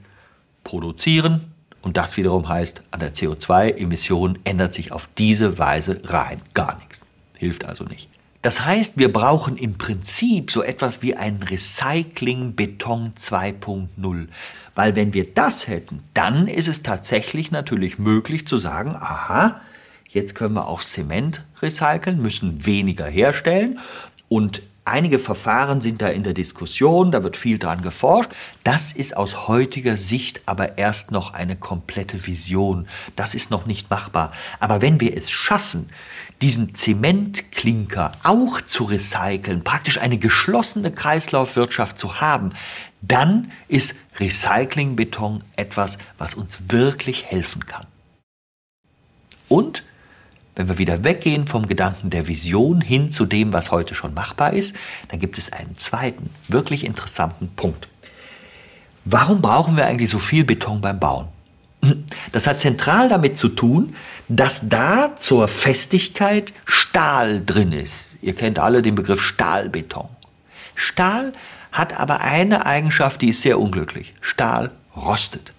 produzieren. 0.65 1.53
Und 1.81 1.97
das 1.97 2.19
wiederum 2.19 2.47
heißt, 2.47 2.83
an 2.91 3.01
der 3.01 3.15
CO2-Emission 3.15 4.39
ändert 4.45 4.75
sich 4.75 4.93
auf 4.93 5.09
diese 5.17 5.59
Weise 5.59 6.03
rein 6.05 6.43
gar 6.53 6.77
nichts. 6.79 7.07
Hilft 7.41 7.65
also 7.65 7.85
nicht. 7.85 8.11
Das 8.43 8.67
heißt, 8.67 8.99
wir 8.99 9.11
brauchen 9.11 9.57
im 9.57 9.79
Prinzip 9.79 10.51
so 10.51 10.63
etwas 10.63 11.01
wie 11.01 11.17
ein 11.17 11.43
Recycling-Beton 11.43 13.15
2.0. 13.19 14.29
Weil 14.75 14.95
wenn 14.95 15.15
wir 15.15 15.33
das 15.33 15.67
hätten, 15.67 16.03
dann 16.13 16.49
ist 16.49 16.69
es 16.69 16.83
tatsächlich 16.83 17.51
natürlich 17.51 17.99
möglich 17.99 18.47
zu 18.47 18.59
sagen, 18.59 18.95
aha, 18.95 19.63
jetzt 20.07 20.35
können 20.35 20.53
wir 20.53 20.69
auch 20.69 20.83
Zement 20.83 21.43
recyceln, 21.63 22.21
müssen 22.21 22.67
weniger 22.67 23.07
herstellen 23.07 23.79
und 24.29 24.61
einige 24.85 25.19
Verfahren 25.19 25.81
sind 25.81 26.03
da 26.03 26.09
in 26.09 26.25
der 26.25 26.33
Diskussion, 26.33 27.13
da 27.13 27.23
wird 27.23 27.37
viel 27.37 27.59
dran 27.59 27.83
geforscht. 27.83 28.31
Das 28.65 28.93
ist 28.93 29.17
aus 29.17 29.49
heutiger 29.49 29.97
Sicht 29.97 30.43
aber 30.47 30.79
erst 30.79 31.11
noch 31.11 31.35
eine 31.35 31.57
komplette 31.57 32.27
Vision. 32.27 32.89
Das 33.17 33.35
ist 33.35 33.51
noch 33.51 33.67
nicht 33.67 33.91
machbar. 33.91 34.33
Aber 34.59 34.83
wenn 34.83 35.01
wir 35.01 35.17
es 35.17 35.31
schaffen, 35.31 35.91
diesen 36.43 36.75
Zementklinker 36.75 38.13
auch 38.23 38.61
zu 38.63 38.85
recyceln, 38.85 39.63
praktisch 39.63 39.99
eine 39.99 40.19
geschlossene 40.19 40.91
Kreislaufwirtschaft 40.91 41.99
zu 41.99 42.21
haben, 42.21 42.53
dann 43.03 43.53
ist 43.69 43.95
Recyclingbeton 44.19 45.43
etwas, 45.57 45.99
was 46.19 46.35
uns 46.35 46.59
wirklich 46.69 47.27
helfen 47.27 47.67
kann. 47.67 47.87
Und 49.49 49.83
wenn 50.57 50.69
wir 50.69 50.79
wieder 50.79 51.05
weggehen 51.05 51.47
vom 51.47 51.67
Gedanken 51.67 52.11
der 52.11 52.27
Vision 52.27 52.81
hin 52.81 53.11
zu 53.11 53.25
dem, 53.25 53.53
was 53.53 53.71
heute 53.71 53.95
schon 53.95 54.15
machbar 54.15 54.53
ist, 54.53 54.75
dann 55.09 55.21
gibt 55.21 55.39
es 55.39 55.53
einen 55.53 55.77
zweiten, 55.79 56.31
wirklich 56.49 56.85
interessanten 56.85 57.49
Punkt. 57.57 57.89
Warum 59.05 59.41
brauchen 59.41 59.77
wir 59.77 59.87
eigentlich 59.87 60.11
so 60.11 60.19
viel 60.19 60.45
Beton 60.45 60.81
beim 60.81 60.99
Bauen? 60.99 61.29
Das 62.33 62.47
hat 62.47 62.61
zentral 62.61 63.09
damit 63.09 63.39
zu 63.39 63.49
tun, 63.49 63.97
dass 64.29 64.69
da 64.69 65.17
zur 65.17 65.49
Festigkeit 65.49 66.53
Stahl 66.65 67.43
drin 67.45 67.73
ist. 67.73 68.07
Ihr 68.23 68.35
kennt 68.35 68.59
alle 68.59 68.83
den 68.83 68.95
Begriff 68.95 69.21
Stahlbeton. 69.21 70.09
Stahl 70.75 71.33
hat 71.73 71.99
aber 71.99 72.21
eine 72.21 72.67
Eigenschaft, 72.67 73.23
die 73.23 73.31
ist 73.31 73.43
sehr 73.43 73.59
unglücklich. 73.59 74.15
Stahl 74.21 74.71
rostet. 74.95 75.53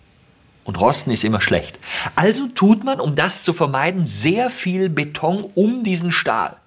Und 0.63 0.79
Rosten 0.79 1.11
ist 1.11 1.23
immer 1.23 1.41
schlecht. 1.41 1.79
Also 2.15 2.47
tut 2.47 2.83
man, 2.83 2.99
um 2.99 3.15
das 3.15 3.43
zu 3.43 3.53
vermeiden, 3.53 4.05
sehr 4.05 4.49
viel 4.49 4.89
Beton 4.89 5.49
um 5.55 5.83
diesen 5.83 6.11
Stahl. 6.11 6.57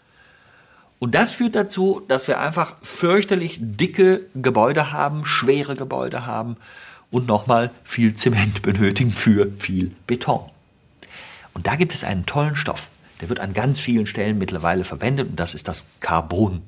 Und 0.99 1.15
das 1.15 1.33
führt 1.33 1.55
dazu, 1.55 2.03
dass 2.09 2.29
wir 2.29 2.41
einfach 2.41 2.77
fürchterlich 2.83 3.59
dicke 3.61 4.27
Gebäude 4.35 4.93
haben, 4.93 5.25
schwere 5.25 5.77
Gebäude 5.77 6.27
haben 6.27 6.57
und 7.11 7.27
nochmal 7.27 7.71
viel 7.85 8.15
Zement 8.15 8.63
benötigen 8.63 9.13
für 9.13 9.53
viel 9.59 9.93
Beton. 10.07 10.51
Und 11.53 11.67
da 11.67 11.77
gibt 11.77 11.95
es 11.95 12.05
einen 12.05 12.27
tollen 12.27 12.57
Stoff. 12.57 12.89
Der 13.21 13.29
wird 13.29 13.39
an 13.39 13.55
ganz 13.55 13.79
vielen 13.79 14.07
Stellen 14.07 14.39
mittlerweile 14.39 14.85
verwendet 14.85 15.29
und 15.31 15.39
das 15.39 15.55
ist 15.55 15.69
das 15.69 15.87
Carbon. 16.01 16.63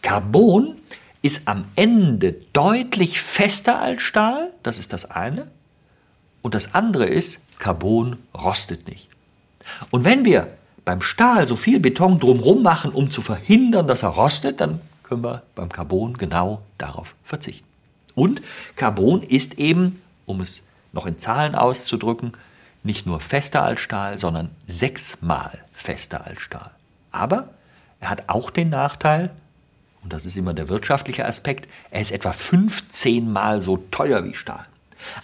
Carbon 0.00 0.76
ist 1.20 1.46
am 1.46 1.66
Ende 1.76 2.34
deutlich 2.52 3.20
fester 3.20 3.80
als 3.80 4.02
Stahl, 4.02 4.52
das 4.62 4.78
ist 4.78 4.92
das 4.92 5.10
eine. 5.10 5.50
Und 6.42 6.54
das 6.54 6.74
andere 6.74 7.06
ist, 7.06 7.40
Carbon 7.58 8.18
rostet 8.34 8.88
nicht. 8.88 9.08
Und 9.90 10.04
wenn 10.04 10.24
wir 10.24 10.48
beim 10.84 11.00
Stahl 11.00 11.46
so 11.46 11.56
viel 11.56 11.78
Beton 11.80 12.18
drumherum 12.18 12.62
machen, 12.62 12.90
um 12.92 13.10
zu 13.10 13.22
verhindern, 13.22 13.86
dass 13.86 14.02
er 14.02 14.10
rostet, 14.10 14.60
dann 14.60 14.80
können 15.04 15.22
wir 15.22 15.42
beim 15.54 15.68
Carbon 15.68 16.14
genau 16.14 16.62
darauf 16.78 17.14
verzichten. 17.24 17.66
Und 18.14 18.42
Carbon 18.76 19.22
ist 19.22 19.58
eben, 19.58 20.02
um 20.26 20.40
es 20.40 20.62
noch 20.92 21.06
in 21.06 21.18
Zahlen 21.18 21.54
auszudrücken, 21.54 22.32
nicht 22.82 23.06
nur 23.06 23.20
fester 23.20 23.62
als 23.62 23.80
Stahl, 23.80 24.18
sondern 24.18 24.50
sechsmal 24.66 25.60
fester 25.72 26.26
als 26.26 26.40
Stahl. 26.40 26.70
Aber 27.12 27.50
er 28.00 28.10
hat 28.10 28.28
auch 28.28 28.50
den 28.50 28.70
Nachteil, 28.70 29.30
und 30.02 30.12
das 30.12 30.26
ist 30.26 30.36
immer 30.36 30.52
der 30.52 30.68
wirtschaftliche 30.68 31.24
Aspekt, 31.24 31.68
er 31.90 32.02
ist 32.02 32.10
etwa 32.10 32.32
15 32.32 33.32
Mal 33.32 33.62
so 33.62 33.76
teuer 33.92 34.24
wie 34.24 34.34
Stahl. 34.34 34.64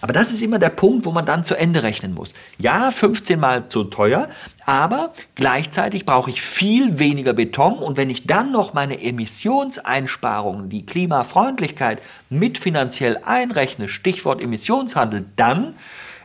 Aber 0.01 0.13
das 0.13 0.31
ist 0.31 0.41
immer 0.41 0.59
der 0.59 0.69
Punkt, 0.69 1.05
wo 1.05 1.11
man 1.11 1.25
dann 1.25 1.43
zu 1.43 1.55
Ende 1.55 1.83
rechnen 1.83 2.13
muss. 2.13 2.33
Ja, 2.57 2.91
15 2.91 3.39
mal 3.39 3.67
zu 3.67 3.85
teuer, 3.85 4.29
aber 4.65 5.13
gleichzeitig 5.35 6.05
brauche 6.05 6.29
ich 6.29 6.41
viel 6.41 6.99
weniger 6.99 7.33
Beton 7.33 7.79
und 7.79 7.97
wenn 7.97 8.09
ich 8.09 8.27
dann 8.27 8.51
noch 8.51 8.73
meine 8.73 9.01
Emissionseinsparungen, 9.01 10.69
die 10.69 10.85
Klimafreundlichkeit 10.85 12.01
mit 12.29 12.57
finanziell 12.57 13.19
einrechne, 13.23 13.89
Stichwort 13.89 14.43
Emissionshandel, 14.43 15.25
dann 15.35 15.75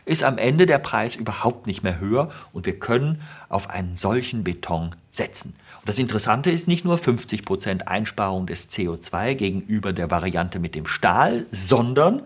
ist 0.05 0.23
am 0.23 0.37
Ende 0.37 0.65
der 0.65 0.77
Preis 0.77 1.15
überhaupt 1.15 1.67
nicht 1.67 1.83
mehr 1.83 1.99
höher 1.99 2.29
und 2.53 2.65
wir 2.65 2.79
können 2.79 3.21
auf 3.49 3.69
einen 3.69 3.97
solchen 3.97 4.43
Beton 4.43 4.95
setzen. 5.11 5.55
Und 5.79 5.89
das 5.89 5.99
Interessante 5.99 6.51
ist 6.51 6.67
nicht 6.67 6.85
nur 6.85 6.97
50% 6.97 7.83
Einsparung 7.83 8.45
des 8.47 8.71
CO2 8.71 9.35
gegenüber 9.35 9.93
der 9.93 10.09
Variante 10.11 10.59
mit 10.59 10.75
dem 10.75 10.87
Stahl, 10.87 11.45
sondern 11.51 12.23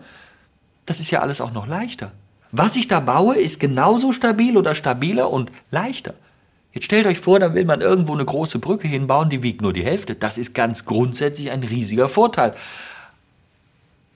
das 0.86 1.00
ist 1.00 1.10
ja 1.10 1.20
alles 1.20 1.40
auch 1.40 1.52
noch 1.52 1.66
leichter. 1.66 2.12
Was 2.52 2.76
ich 2.76 2.88
da 2.88 3.00
baue, 3.00 3.36
ist 3.36 3.60
genauso 3.60 4.12
stabil 4.12 4.56
oder 4.56 4.74
stabiler 4.74 5.30
und 5.30 5.52
leichter. 5.70 6.14
Jetzt 6.72 6.84
stellt 6.84 7.06
euch 7.06 7.18
vor, 7.18 7.38
da 7.38 7.54
will 7.54 7.64
man 7.64 7.80
irgendwo 7.80 8.12
eine 8.12 8.24
große 8.24 8.58
Brücke 8.58 8.88
hinbauen, 8.88 9.30
die 9.30 9.42
wiegt 9.42 9.60
nur 9.60 9.72
die 9.72 9.84
Hälfte. 9.84 10.14
Das 10.14 10.38
ist 10.38 10.54
ganz 10.54 10.84
grundsätzlich 10.84 11.50
ein 11.50 11.62
riesiger 11.62 12.08
Vorteil. 12.08 12.54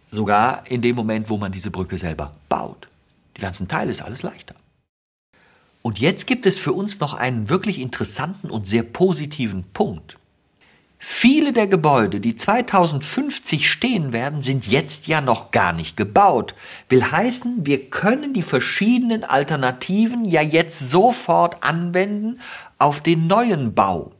Sogar 0.06 0.68
in 0.68 0.80
dem 0.80 0.94
Moment, 0.94 1.30
wo 1.30 1.36
man 1.36 1.52
diese 1.52 1.70
Brücke 1.70 1.98
selber 1.98 2.32
baut. 2.48 2.88
Die 3.36 3.40
ganzen 3.40 3.66
Teile 3.66 3.90
ist 3.90 4.02
alles 4.02 4.22
leichter. 4.22 4.54
Und 5.82 5.98
jetzt 5.98 6.26
gibt 6.26 6.46
es 6.46 6.56
für 6.56 6.72
uns 6.72 7.00
noch 7.00 7.14
einen 7.14 7.50
wirklich 7.50 7.78
interessanten 7.78 8.50
und 8.50 8.66
sehr 8.66 8.84
positiven 8.84 9.64
Punkt. 9.74 10.16
Viele 11.06 11.52
der 11.52 11.66
Gebäude, 11.66 12.18
die 12.18 12.34
2050 12.34 13.70
stehen 13.70 14.14
werden, 14.14 14.40
sind 14.40 14.66
jetzt 14.66 15.06
ja 15.06 15.20
noch 15.20 15.50
gar 15.50 15.74
nicht 15.74 15.98
gebaut. 15.98 16.54
Will 16.88 17.04
heißen, 17.04 17.66
wir 17.66 17.90
können 17.90 18.32
die 18.32 18.40
verschiedenen 18.40 19.22
Alternativen 19.22 20.24
ja 20.24 20.40
jetzt 20.40 20.78
sofort 20.88 21.62
anwenden 21.62 22.40
auf 22.78 23.02
den 23.02 23.26
neuen 23.26 23.74
Bau. 23.74 24.12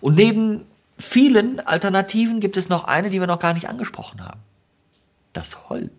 Und 0.00 0.14
neben 0.14 0.64
vielen 0.98 1.60
Alternativen 1.60 2.40
gibt 2.40 2.56
es 2.56 2.70
noch 2.70 2.84
eine, 2.84 3.10
die 3.10 3.20
wir 3.20 3.26
noch 3.26 3.38
gar 3.38 3.52
nicht 3.52 3.68
angesprochen 3.68 4.24
haben. 4.24 4.40
Das 5.34 5.68
Holz. 5.68 5.92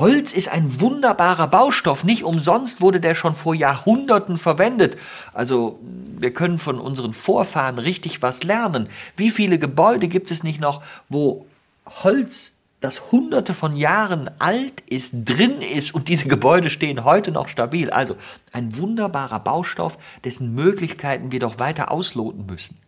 Holz 0.00 0.32
ist 0.32 0.48
ein 0.48 0.80
wunderbarer 0.80 1.46
Baustoff. 1.46 2.04
Nicht 2.04 2.24
umsonst 2.24 2.80
wurde 2.80 3.00
der 3.00 3.14
schon 3.14 3.36
vor 3.36 3.54
Jahrhunderten 3.54 4.38
verwendet. 4.38 4.96
Also 5.34 5.78
wir 6.18 6.32
können 6.32 6.58
von 6.58 6.78
unseren 6.78 7.12
Vorfahren 7.12 7.78
richtig 7.78 8.22
was 8.22 8.42
lernen. 8.42 8.88
Wie 9.18 9.30
viele 9.30 9.58
Gebäude 9.58 10.08
gibt 10.08 10.30
es 10.30 10.42
nicht 10.42 10.58
noch, 10.58 10.82
wo 11.10 11.46
Holz, 11.86 12.52
das 12.80 13.12
hunderte 13.12 13.52
von 13.52 13.76
Jahren 13.76 14.30
alt 14.38 14.80
ist, 14.86 15.12
drin 15.26 15.60
ist 15.60 15.94
und 15.94 16.08
diese 16.08 16.28
Gebäude 16.28 16.70
stehen 16.70 17.04
heute 17.04 17.30
noch 17.30 17.48
stabil. 17.48 17.90
Also 17.90 18.16
ein 18.52 18.78
wunderbarer 18.78 19.40
Baustoff, 19.40 19.98
dessen 20.24 20.54
Möglichkeiten 20.54 21.30
wir 21.30 21.40
doch 21.40 21.58
weiter 21.58 21.90
ausloten 21.90 22.46
müssen. 22.46 22.78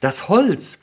Das 0.00 0.28
Holz 0.28 0.81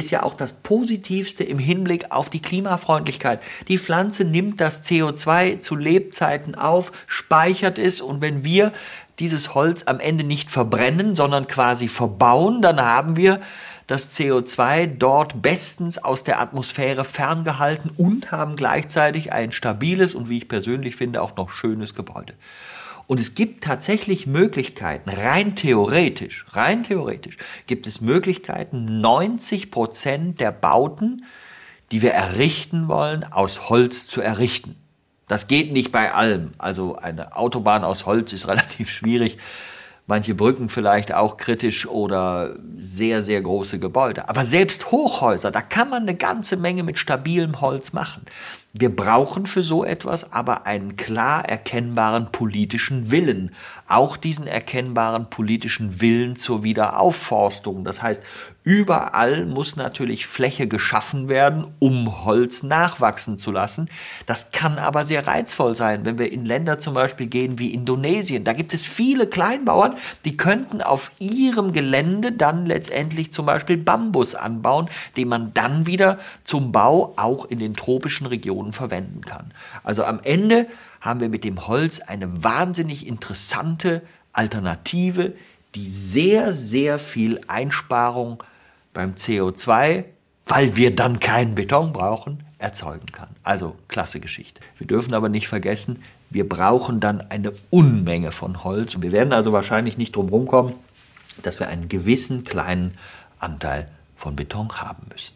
ist 0.00 0.10
ja 0.10 0.22
auch 0.22 0.34
das 0.34 0.52
Positivste 0.54 1.44
im 1.44 1.58
Hinblick 1.58 2.10
auf 2.10 2.28
die 2.28 2.42
Klimafreundlichkeit. 2.42 3.40
Die 3.68 3.78
Pflanze 3.78 4.24
nimmt 4.24 4.60
das 4.60 4.82
CO2 4.82 5.60
zu 5.60 5.76
Lebzeiten 5.76 6.54
auf, 6.54 6.90
speichert 7.06 7.78
es 7.78 8.00
und 8.00 8.20
wenn 8.20 8.44
wir 8.44 8.72
dieses 9.18 9.54
Holz 9.54 9.82
am 9.84 10.00
Ende 10.00 10.24
nicht 10.24 10.50
verbrennen, 10.50 11.14
sondern 11.14 11.46
quasi 11.46 11.86
verbauen, 11.88 12.62
dann 12.62 12.80
haben 12.80 13.16
wir 13.16 13.40
das 13.86 14.16
CO2 14.18 14.86
dort 14.86 15.42
bestens 15.42 15.98
aus 15.98 16.24
der 16.24 16.40
Atmosphäre 16.40 17.04
ferngehalten 17.04 17.90
und 17.96 18.32
haben 18.32 18.56
gleichzeitig 18.56 19.32
ein 19.32 19.52
stabiles 19.52 20.14
und 20.14 20.28
wie 20.28 20.38
ich 20.38 20.48
persönlich 20.48 20.96
finde 20.96 21.20
auch 21.20 21.36
noch 21.36 21.50
schönes 21.50 21.94
Gebäude. 21.94 22.34
Und 23.10 23.18
es 23.18 23.34
gibt 23.34 23.64
tatsächlich 23.64 24.28
Möglichkeiten, 24.28 25.10
rein 25.10 25.56
theoretisch, 25.56 26.46
rein 26.52 26.84
theoretisch 26.84 27.38
gibt 27.66 27.88
es 27.88 28.00
Möglichkeiten, 28.00 29.00
90 29.00 29.72
Prozent 29.72 30.38
der 30.38 30.52
Bauten, 30.52 31.24
die 31.90 32.02
wir 32.02 32.12
errichten 32.12 32.86
wollen, 32.86 33.24
aus 33.24 33.68
Holz 33.68 34.06
zu 34.06 34.20
errichten. 34.20 34.76
Das 35.26 35.48
geht 35.48 35.72
nicht 35.72 35.90
bei 35.90 36.14
allem. 36.14 36.52
Also 36.58 36.98
eine 36.98 37.36
Autobahn 37.36 37.82
aus 37.82 38.06
Holz 38.06 38.32
ist 38.32 38.46
relativ 38.48 38.88
schwierig. 38.88 39.38
Manche 40.06 40.36
Brücken 40.36 40.68
vielleicht 40.68 41.12
auch 41.12 41.36
kritisch 41.36 41.88
oder 41.88 42.54
sehr, 42.76 43.22
sehr 43.22 43.42
große 43.42 43.80
Gebäude. 43.80 44.28
Aber 44.28 44.46
selbst 44.46 44.92
Hochhäuser, 44.92 45.50
da 45.50 45.62
kann 45.62 45.90
man 45.90 46.02
eine 46.02 46.14
ganze 46.14 46.56
Menge 46.56 46.84
mit 46.84 46.96
stabilem 46.96 47.60
Holz 47.60 47.92
machen. 47.92 48.22
Wir 48.72 48.94
brauchen 48.94 49.46
für 49.46 49.64
so 49.64 49.84
etwas 49.84 50.32
aber 50.32 50.64
einen 50.64 50.94
klar 50.94 51.44
erkennbaren 51.44 52.30
politischen 52.30 53.10
Willen. 53.10 53.52
Auch 53.88 54.16
diesen 54.16 54.46
erkennbaren 54.46 55.28
politischen 55.28 56.00
Willen 56.00 56.36
zur 56.36 56.62
Wiederaufforstung. 56.62 57.82
Das 57.82 58.00
heißt, 58.00 58.22
überall 58.62 59.46
muss 59.46 59.76
natürlich 59.76 60.26
Fläche 60.26 60.68
geschaffen 60.68 61.28
werden, 61.28 61.66
um 61.78 62.24
Holz 62.24 62.62
nachwachsen 62.62 63.38
zu 63.38 63.52
lassen. 63.52 63.88
Das 64.26 64.50
kann 64.50 64.78
aber 64.78 65.04
sehr 65.04 65.26
reizvoll 65.26 65.74
sein, 65.74 66.04
wenn 66.04 66.18
wir 66.18 66.30
in 66.30 66.44
Länder 66.44 66.78
zum 66.78 66.94
Beispiel 66.94 67.26
gehen 67.26 67.58
wie 67.58 67.72
Indonesien. 67.72 68.44
Da 68.44 68.52
gibt 68.52 68.74
es 68.74 68.84
viele 68.84 69.26
Kleinbauern, 69.26 69.96
die 70.24 70.36
könnten 70.36 70.82
auf 70.82 71.10
ihrem 71.18 71.72
Gelände 71.72 72.32
dann 72.32 72.66
letztendlich 72.66 73.32
zum 73.32 73.46
Beispiel 73.46 73.78
Bambus 73.78 74.34
anbauen, 74.34 74.88
den 75.16 75.28
man 75.28 75.54
dann 75.54 75.86
wieder 75.86 76.18
zum 76.44 76.70
Bau 76.70 77.14
auch 77.16 77.46
in 77.46 77.58
den 77.58 77.74
tropischen 77.74 78.26
Regionen 78.26 78.72
verwenden 78.72 79.22
kann. 79.22 79.52
Also 79.84 80.04
am 80.04 80.20
Ende 80.22 80.66
haben 81.00 81.20
wir 81.20 81.30
mit 81.30 81.44
dem 81.44 81.66
Holz 81.66 82.00
eine 82.00 82.44
wahnsinnig 82.44 83.06
interessante 83.06 84.02
Alternative, 84.32 85.32
die 85.74 85.90
sehr, 85.90 86.52
sehr 86.52 86.98
viel 86.98 87.40
Einsparung 87.46 88.42
beim 88.92 89.14
CO2, 89.14 90.04
weil 90.46 90.76
wir 90.76 90.94
dann 90.94 91.20
keinen 91.20 91.54
Beton 91.54 91.92
brauchen, 91.92 92.44
erzeugen 92.58 93.06
kann. 93.06 93.28
Also 93.42 93.76
klasse 93.88 94.20
Geschichte. 94.20 94.60
Wir 94.78 94.86
dürfen 94.86 95.14
aber 95.14 95.28
nicht 95.28 95.48
vergessen, 95.48 96.02
wir 96.30 96.48
brauchen 96.48 97.00
dann 97.00 97.20
eine 97.20 97.52
Unmenge 97.70 98.30
von 98.30 98.62
Holz 98.62 98.94
und 98.94 99.02
wir 99.02 99.12
werden 99.12 99.32
also 99.32 99.52
wahrscheinlich 99.52 99.98
nicht 99.98 100.14
drum 100.14 100.26
herum 100.26 100.46
kommen, 100.46 100.74
dass 101.42 101.58
wir 101.58 101.68
einen 101.68 101.88
gewissen 101.88 102.44
kleinen 102.44 102.96
Anteil 103.40 103.88
von 104.16 104.36
Beton 104.36 104.80
haben 104.80 105.06
müssen. 105.12 105.34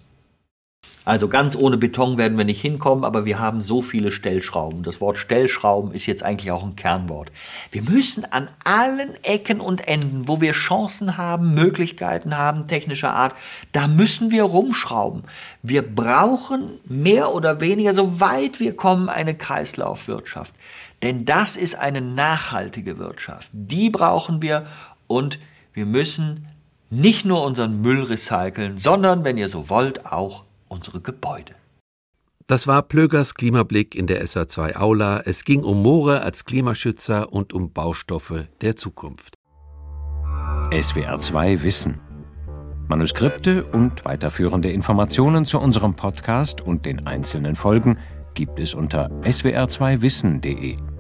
Also 1.07 1.29
ganz 1.29 1.55
ohne 1.55 1.77
Beton 1.77 2.17
werden 2.17 2.39
wir 2.39 2.47
nicht 2.47 2.63
hinkommen, 2.63 3.05
aber 3.05 3.27
wir 3.27 3.39
haben 3.39 3.61
so 3.61 3.83
viele 3.83 4.11
Stellschrauben. 4.11 4.83
Das 4.83 5.03
Wort 5.03 5.19
Stellschrauben 5.19 5.93
ist 5.93 6.07
jetzt 6.07 6.23
eigentlich 6.23 6.51
auch 6.51 6.65
ein 6.65 6.77
Kernwort. 6.77 7.31
Wir 7.71 7.83
müssen 7.83 8.25
an 8.25 8.49
allen 8.65 9.23
Ecken 9.23 9.61
und 9.61 9.87
Enden, 9.87 10.29
wo 10.29 10.41
wir 10.41 10.53
Chancen 10.53 11.19
haben, 11.19 11.53
Möglichkeiten 11.53 12.39
haben, 12.39 12.67
technischer 12.69 13.11
Art, 13.11 13.35
da 13.73 13.87
müssen 13.87 14.31
wir 14.31 14.45
rumschrauben. 14.45 15.25
Wir 15.63 15.83
brauchen 15.83 16.79
mehr 16.87 17.35
oder 17.35 17.61
weniger, 17.61 17.93
soweit 17.93 18.59
wir 18.59 18.75
kommen, 18.75 19.11
eine 19.11 19.35
Kreislaufwirtschaft. 19.35 20.55
Denn 21.03 21.27
das 21.27 21.57
ist 21.57 21.75
eine 21.75 22.01
nachhaltige 22.01 22.97
Wirtschaft. 22.97 23.51
Die 23.53 23.91
brauchen 23.91 24.41
wir 24.41 24.67
und 25.07 25.39
wir 25.75 25.85
müssen 25.85 26.47
nicht 26.89 27.27
nur 27.27 27.45
unseren 27.45 27.83
Müll 27.83 28.05
recyceln, 28.05 28.79
sondern, 28.79 29.23
wenn 29.23 29.37
ihr 29.37 29.51
so 29.51 29.69
wollt, 29.69 30.07
auch 30.07 30.44
unsere 30.69 31.01
Gebäude. 31.01 31.55
Das 32.47 32.67
war 32.67 32.83
Plögers 32.83 33.35
Klimablick 33.35 33.95
in 33.95 34.07
der 34.07 34.23
SA2 34.23 34.77
Aula. 34.77 35.21
Es 35.25 35.45
ging 35.45 35.63
um 35.63 35.83
Moore 35.83 36.21
als 36.21 36.45
Klimaschützer 36.45 37.33
und 37.33 37.55
um 37.55 37.73
Baustoffe 37.73 38.47
der 38.61 38.77
Zukunft. 38.77 39.35
SWR 40.71 41.19
2 41.19 41.63
Wissen. 41.63 42.01
Manuskripte 42.87 43.65
und 43.65 44.05
weiterführende 44.05 44.71
Informationen 44.71 45.47
zu 45.47 45.59
unserem 45.59 45.95
Podcast 45.95 46.61
und 46.61 46.85
den 46.85 47.07
einzelnen 47.07 47.57
Folgen 47.57 47.99
gibt 48.35 48.59
es 48.61 48.75
unter 48.75 49.09
swr2wissen.de. 49.23 50.94